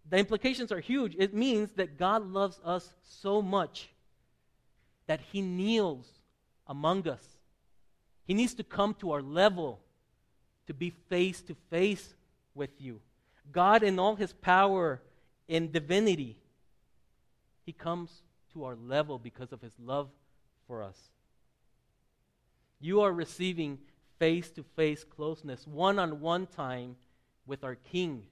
the 0.10 0.18
implications 0.18 0.72
are 0.72 0.80
huge. 0.80 1.16
It 1.18 1.34
means 1.34 1.72
that 1.74 1.98
God 1.98 2.30
loves 2.30 2.60
us 2.66 2.94
so 3.04 3.42
much 3.42 3.90
that 5.08 5.22
He 5.32 5.42
kneels 5.42 6.08
among 6.68 7.08
us. 7.08 7.24
He 8.26 8.34
needs 8.34 8.54
to 8.56 8.64
come 8.64 8.94
to 8.96 9.12
our 9.12 9.22
level 9.22 9.80
to 10.68 10.74
be 10.74 10.92
face 11.10 11.42
to 11.44 11.56
face 11.70 12.14
with 12.54 12.70
you. 12.80 13.00
God, 13.52 13.84
in 13.84 14.00
all 14.00 14.16
his 14.16 14.32
power 14.32 15.02
in 15.48 15.72
divinity, 15.72 16.38
he 17.65 17.74
comes 17.74 18.24
to 18.54 18.65
our 18.65 18.76
level 18.76 19.19
because 19.19 19.52
of 19.52 19.62
his 19.62 19.74
love 19.80 20.10
for 20.67 20.84
us. 20.84 20.97
You 22.80 23.02
are 23.02 23.13
receiving 23.13 23.80
face 24.19 24.50
to 24.52 24.63
face 24.76 25.04
closeness, 25.04 25.67
one 25.67 26.00
on 26.00 26.19
one 26.19 26.47
time 26.47 26.95
with 27.45 27.63
our 27.63 27.76
King. 27.76 28.24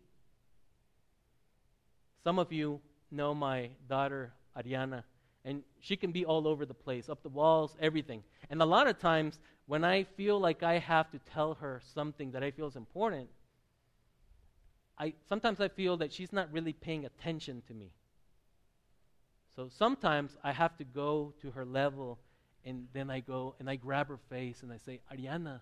Some 2.23 2.39
of 2.39 2.51
you 2.51 2.81
know 3.11 3.33
my 3.33 3.69
daughter, 3.87 4.33
Ariana, 4.57 5.03
and 5.45 5.63
she 5.79 5.95
can 5.95 6.11
be 6.11 6.25
all 6.25 6.47
over 6.47 6.65
the 6.65 6.73
place, 6.73 7.09
up 7.09 7.23
the 7.23 7.29
walls, 7.29 7.75
everything. 7.79 8.23
And 8.49 8.61
a 8.61 8.65
lot 8.65 8.87
of 8.87 8.99
times, 8.99 9.39
when 9.67 9.83
I 9.83 10.03
feel 10.03 10.39
like 10.39 10.63
I 10.63 10.79
have 10.79 11.09
to 11.11 11.19
tell 11.19 11.55
her 11.55 11.81
something 11.93 12.31
that 12.31 12.43
I 12.43 12.51
feel 12.51 12.67
is 12.67 12.75
important, 12.75 13.29
I, 14.97 15.13
sometimes 15.29 15.61
I 15.61 15.69
feel 15.69 15.95
that 15.97 16.11
she's 16.11 16.33
not 16.33 16.51
really 16.51 16.73
paying 16.73 17.05
attention 17.05 17.61
to 17.67 17.73
me. 17.73 17.91
So 19.59 19.67
sometimes 19.77 20.37
I 20.41 20.53
have 20.53 20.77
to 20.77 20.85
go 20.85 21.33
to 21.41 21.51
her 21.51 21.65
level, 21.65 22.17
and 22.63 22.87
then 22.93 23.09
I 23.09 23.19
go 23.19 23.55
and 23.59 23.69
I 23.69 23.75
grab 23.75 24.07
her 24.07 24.19
face 24.29 24.63
and 24.63 24.71
I 24.71 24.77
say, 24.77 25.01
Ariana, 25.13 25.59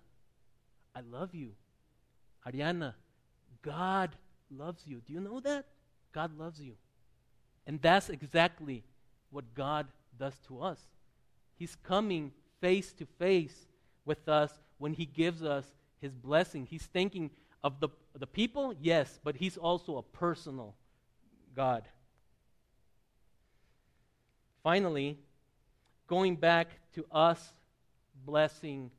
I 0.96 1.00
love 1.02 1.34
you. 1.34 1.54
Ariana, 2.48 2.94
God 3.64 4.12
loves 4.56 4.84
you. 4.86 5.02
Do 5.04 5.14
you 5.14 5.20
know 5.20 5.40
that? 5.40 5.66
God 6.14 6.38
loves 6.38 6.62
you. 6.62 6.74
And 7.66 7.82
that's 7.82 8.10
exactly 8.10 8.84
what 9.32 9.56
God 9.56 9.88
does 10.20 10.36
to 10.48 10.62
us. 10.62 10.80
He's 11.56 11.76
coming 11.76 12.34
face 12.62 12.94
to 13.00 13.08
face 13.18 13.66
with 14.06 14.30
us 14.30 14.52
when 14.78 14.94
He 14.94 15.08
gives 15.08 15.42
us 15.42 15.66
His 16.00 16.14
blessing. 16.14 16.68
He's 16.70 16.86
thinking 16.86 17.32
of 17.64 17.80
the, 17.80 17.90
the 18.16 18.28
people, 18.28 18.76
yes, 18.80 19.20
but 19.24 19.38
He's 19.38 19.58
also 19.58 19.98
a 19.98 20.04
personal 20.04 20.76
God. 21.56 21.88
Finally, 24.68 25.18
going 26.08 26.36
back 26.36 26.68
to 26.94 27.06
us 27.10 27.54
blessing 28.26 28.92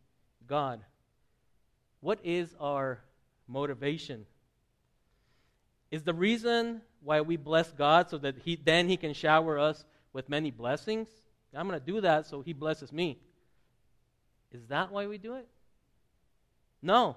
God, 0.46 0.80
what 2.00 2.18
is 2.24 2.56
our 2.58 3.00
motivation? 3.46 4.24
Is 5.90 6.04
the 6.04 6.14
reason 6.14 6.80
why 7.02 7.20
we 7.20 7.36
bless 7.36 7.70
God 7.70 8.08
so 8.08 8.16
that 8.16 8.36
he, 8.38 8.56
then 8.56 8.88
He 8.88 8.96
can 8.96 9.12
shower 9.12 9.58
us 9.58 9.84
with 10.14 10.30
many 10.30 10.50
blessings? 10.50 11.06
I'm 11.54 11.68
going 11.68 11.78
to 11.78 11.84
do 11.84 12.00
that 12.00 12.24
so 12.24 12.40
He 12.40 12.54
blesses 12.54 12.90
me. 12.90 13.18
Is 14.50 14.64
that 14.68 14.90
why 14.90 15.06
we 15.06 15.18
do 15.18 15.34
it? 15.34 15.46
No. 16.80 17.16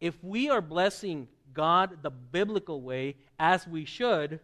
If 0.00 0.14
we 0.22 0.48
are 0.50 0.60
blessing 0.60 1.26
God 1.52 1.98
the 2.00 2.10
biblical 2.10 2.80
way 2.80 3.16
as 3.40 3.66
we 3.66 3.84
should, 3.84 4.38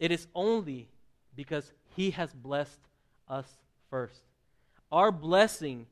it 0.00 0.10
is 0.10 0.26
only 0.34 0.88
because 1.36 1.70
He 1.96 2.10
has 2.10 2.32
blessed 2.32 2.80
us 3.28 3.46
first. 3.90 4.20
Our 4.92 5.10
blessing 5.10 5.86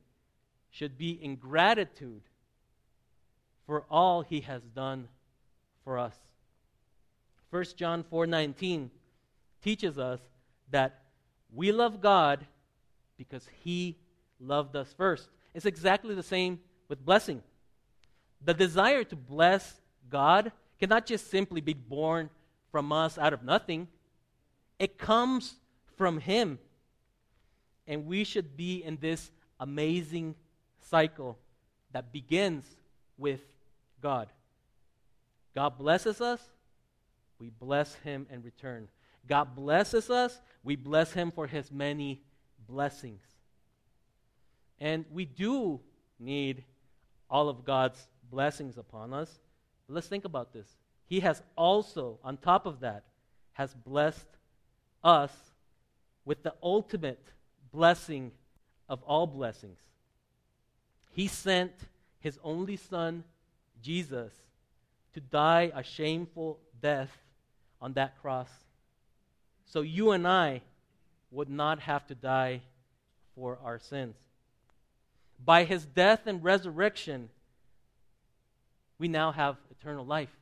should 0.69 0.97
be 0.97 1.11
in 1.11 1.35
gratitude 1.35 2.21
for 3.65 3.85
all 3.89 4.21
He 4.21 4.41
has 4.41 4.61
done 4.63 5.07
for 5.83 5.97
us. 5.97 6.15
1 7.49 7.63
John 7.75 8.03
4:19 8.03 8.89
teaches 9.61 9.97
us 9.97 10.19
that 10.69 11.01
we 11.51 11.71
love 11.71 12.01
God 12.01 12.45
because 13.17 13.47
he 13.63 13.97
loved 14.39 14.75
us 14.75 14.93
first. 14.97 15.29
It's 15.53 15.65
exactly 15.65 16.13
the 16.13 16.23
same 16.23 16.59
with 16.89 17.05
blessing. 17.05 17.41
The 18.43 18.53
desire 18.53 19.03
to 19.05 19.15
bless 19.15 19.79
God 20.09 20.51
cannot 20.79 21.05
just 21.05 21.31
simply 21.31 21.61
be 21.61 21.73
born 21.73 22.29
from 22.71 22.91
us 22.91 23.17
out 23.17 23.33
of 23.33 23.43
nothing. 23.43 23.87
It 24.77 24.97
comes 24.97 25.55
from 25.97 26.19
him. 26.19 26.59
And 27.87 28.05
we 28.05 28.23
should 28.23 28.57
be 28.57 28.83
in 28.83 28.97
this 28.99 29.31
amazing 29.59 30.35
cycle 30.89 31.37
that 31.91 32.11
begins 32.11 32.65
with 33.17 33.41
God. 34.01 34.27
God 35.53 35.77
blesses 35.77 36.19
us, 36.19 36.41
we 37.39 37.49
bless 37.49 37.95
him 37.95 38.27
in 38.29 38.41
return. 38.41 38.87
God 39.27 39.55
blesses 39.55 40.09
us, 40.09 40.39
we 40.63 40.75
bless 40.75 41.13
him 41.13 41.31
for 41.31 41.47
his 41.47 41.71
many 41.71 42.21
blessings. 42.67 43.21
And 44.79 45.05
we 45.11 45.25
do 45.25 45.79
need 46.19 46.63
all 47.29 47.49
of 47.49 47.65
God's 47.65 48.07
blessings 48.29 48.77
upon 48.77 49.13
us. 49.13 49.39
But 49.87 49.95
let's 49.95 50.07
think 50.07 50.25
about 50.25 50.53
this. 50.53 50.67
He 51.05 51.21
has 51.21 51.41
also, 51.55 52.19
on 52.23 52.37
top 52.37 52.65
of 52.65 52.81
that, 52.81 53.03
has 53.53 53.73
blessed 53.73 54.27
us 55.03 55.31
with 56.25 56.43
the 56.43 56.53
ultimate 56.61 57.23
blessing 57.71 58.31
of 58.89 59.01
all 59.03 59.27
blessings. 59.27 59.79
He 61.11 61.27
sent 61.27 61.71
his 62.19 62.39
only 62.43 62.75
son, 62.75 63.23
Jesus, 63.81 64.33
to 65.13 65.21
die 65.21 65.71
a 65.73 65.83
shameful 65.83 66.59
death 66.81 67.15
on 67.81 67.93
that 67.93 68.19
cross. 68.21 68.49
So 69.65 69.81
you 69.81 70.11
and 70.11 70.27
I 70.27 70.61
would 71.31 71.49
not 71.49 71.79
have 71.81 72.05
to 72.07 72.15
die 72.15 72.61
for 73.35 73.59
our 73.63 73.79
sins. 73.79 74.15
By 75.43 75.65
his 75.65 75.85
death 75.85 76.21
and 76.25 76.43
resurrection, 76.43 77.29
we 78.97 79.07
now 79.07 79.31
have 79.31 79.57
eternal 79.69 80.05
life. 80.05 80.35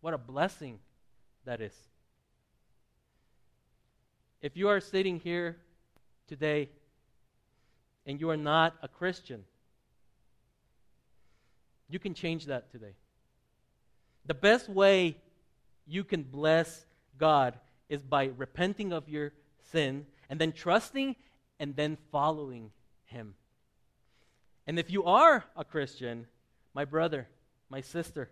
What 0.00 0.14
a 0.14 0.18
blessing 0.18 0.78
that 1.44 1.60
is. 1.60 1.72
If 4.44 4.58
you 4.58 4.68
are 4.68 4.78
sitting 4.78 5.20
here 5.20 5.56
today 6.28 6.68
and 8.04 8.20
you 8.20 8.28
are 8.28 8.36
not 8.36 8.74
a 8.82 8.88
Christian, 8.88 9.42
you 11.88 11.98
can 11.98 12.12
change 12.12 12.44
that 12.44 12.70
today. 12.70 12.92
The 14.26 14.34
best 14.34 14.68
way 14.68 15.16
you 15.86 16.04
can 16.04 16.24
bless 16.24 16.84
God 17.16 17.54
is 17.88 18.02
by 18.02 18.32
repenting 18.36 18.92
of 18.92 19.08
your 19.08 19.32
sin 19.72 20.04
and 20.28 20.38
then 20.38 20.52
trusting 20.52 21.16
and 21.58 21.74
then 21.74 21.96
following 22.12 22.70
Him. 23.06 23.36
And 24.66 24.78
if 24.78 24.90
you 24.90 25.04
are 25.04 25.46
a 25.56 25.64
Christian, 25.64 26.26
my 26.74 26.84
brother, 26.84 27.28
my 27.70 27.80
sister, 27.80 28.28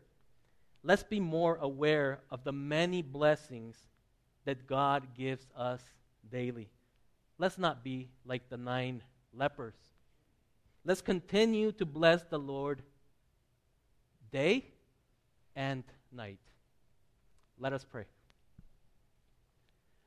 let's 0.83 1.05
be 1.05 1.21
more 1.21 1.57
aware 1.57 2.19
of 2.31 2.45
the 2.45 2.53
many 2.53 3.01
blessings 3.01 3.79
that 4.45 4.67
God 4.67 5.15
gives 5.17 5.47
us 5.57 5.81
daily. 6.31 6.69
Let's 7.39 7.59
not 7.59 7.83
be 7.83 8.09
like 8.25 8.49
the 8.49 8.57
nine 8.57 9.03
lepers. 9.35 9.75
Let's 10.85 11.01
continue 11.01 11.73
to 11.73 11.87
bless 11.87 12.23
the 12.25 12.39
Lord 12.39 12.83
day 14.31 14.67
and 15.55 15.85
night. 16.11 16.41
Let 17.59 17.73
us 17.73 17.85
pray. 17.85 18.05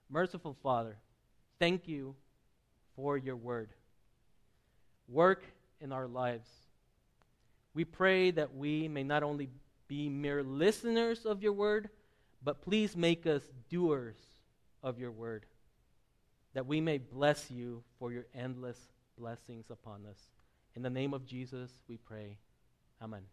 Merciful 0.10 0.56
Father, 0.62 0.97
thank 1.60 1.88
you 1.88 2.15
for 2.95 3.17
your 3.17 3.36
word. 3.36 3.69
Work 5.08 5.43
in 5.82 5.91
our 5.91 6.08
lives. 6.08 6.47
We 7.73 7.86
pray 7.86 8.32
that 8.32 8.56
we 8.56 8.88
may 8.88 9.04
not 9.04 9.23
only 9.23 9.49
be 9.88 10.10
mere 10.10 10.43
listeners 10.43 11.25
of 11.25 11.43
your 11.43 11.54
word, 11.54 11.89
but 12.43 12.62
please 12.62 12.95
make 12.95 13.25
us 13.25 13.43
doers 13.69 14.15
of 14.84 14.99
your 14.99 15.12
word, 15.12 15.45
that 16.56 16.65
we 16.65 16.82
may 16.82 16.98
bless 16.98 17.52
you 17.52 17.84
for 18.00 18.12
your 18.12 18.26
endless 18.34 18.80
blessings 19.20 19.70
upon 19.70 20.06
us. 20.10 20.18
In 20.74 20.82
the 20.82 20.89
name 20.89 21.13
of 21.13 21.26
Jesus, 21.26 21.70
we 21.88 21.98
pray. 21.98 22.38
Amen. 23.02 23.24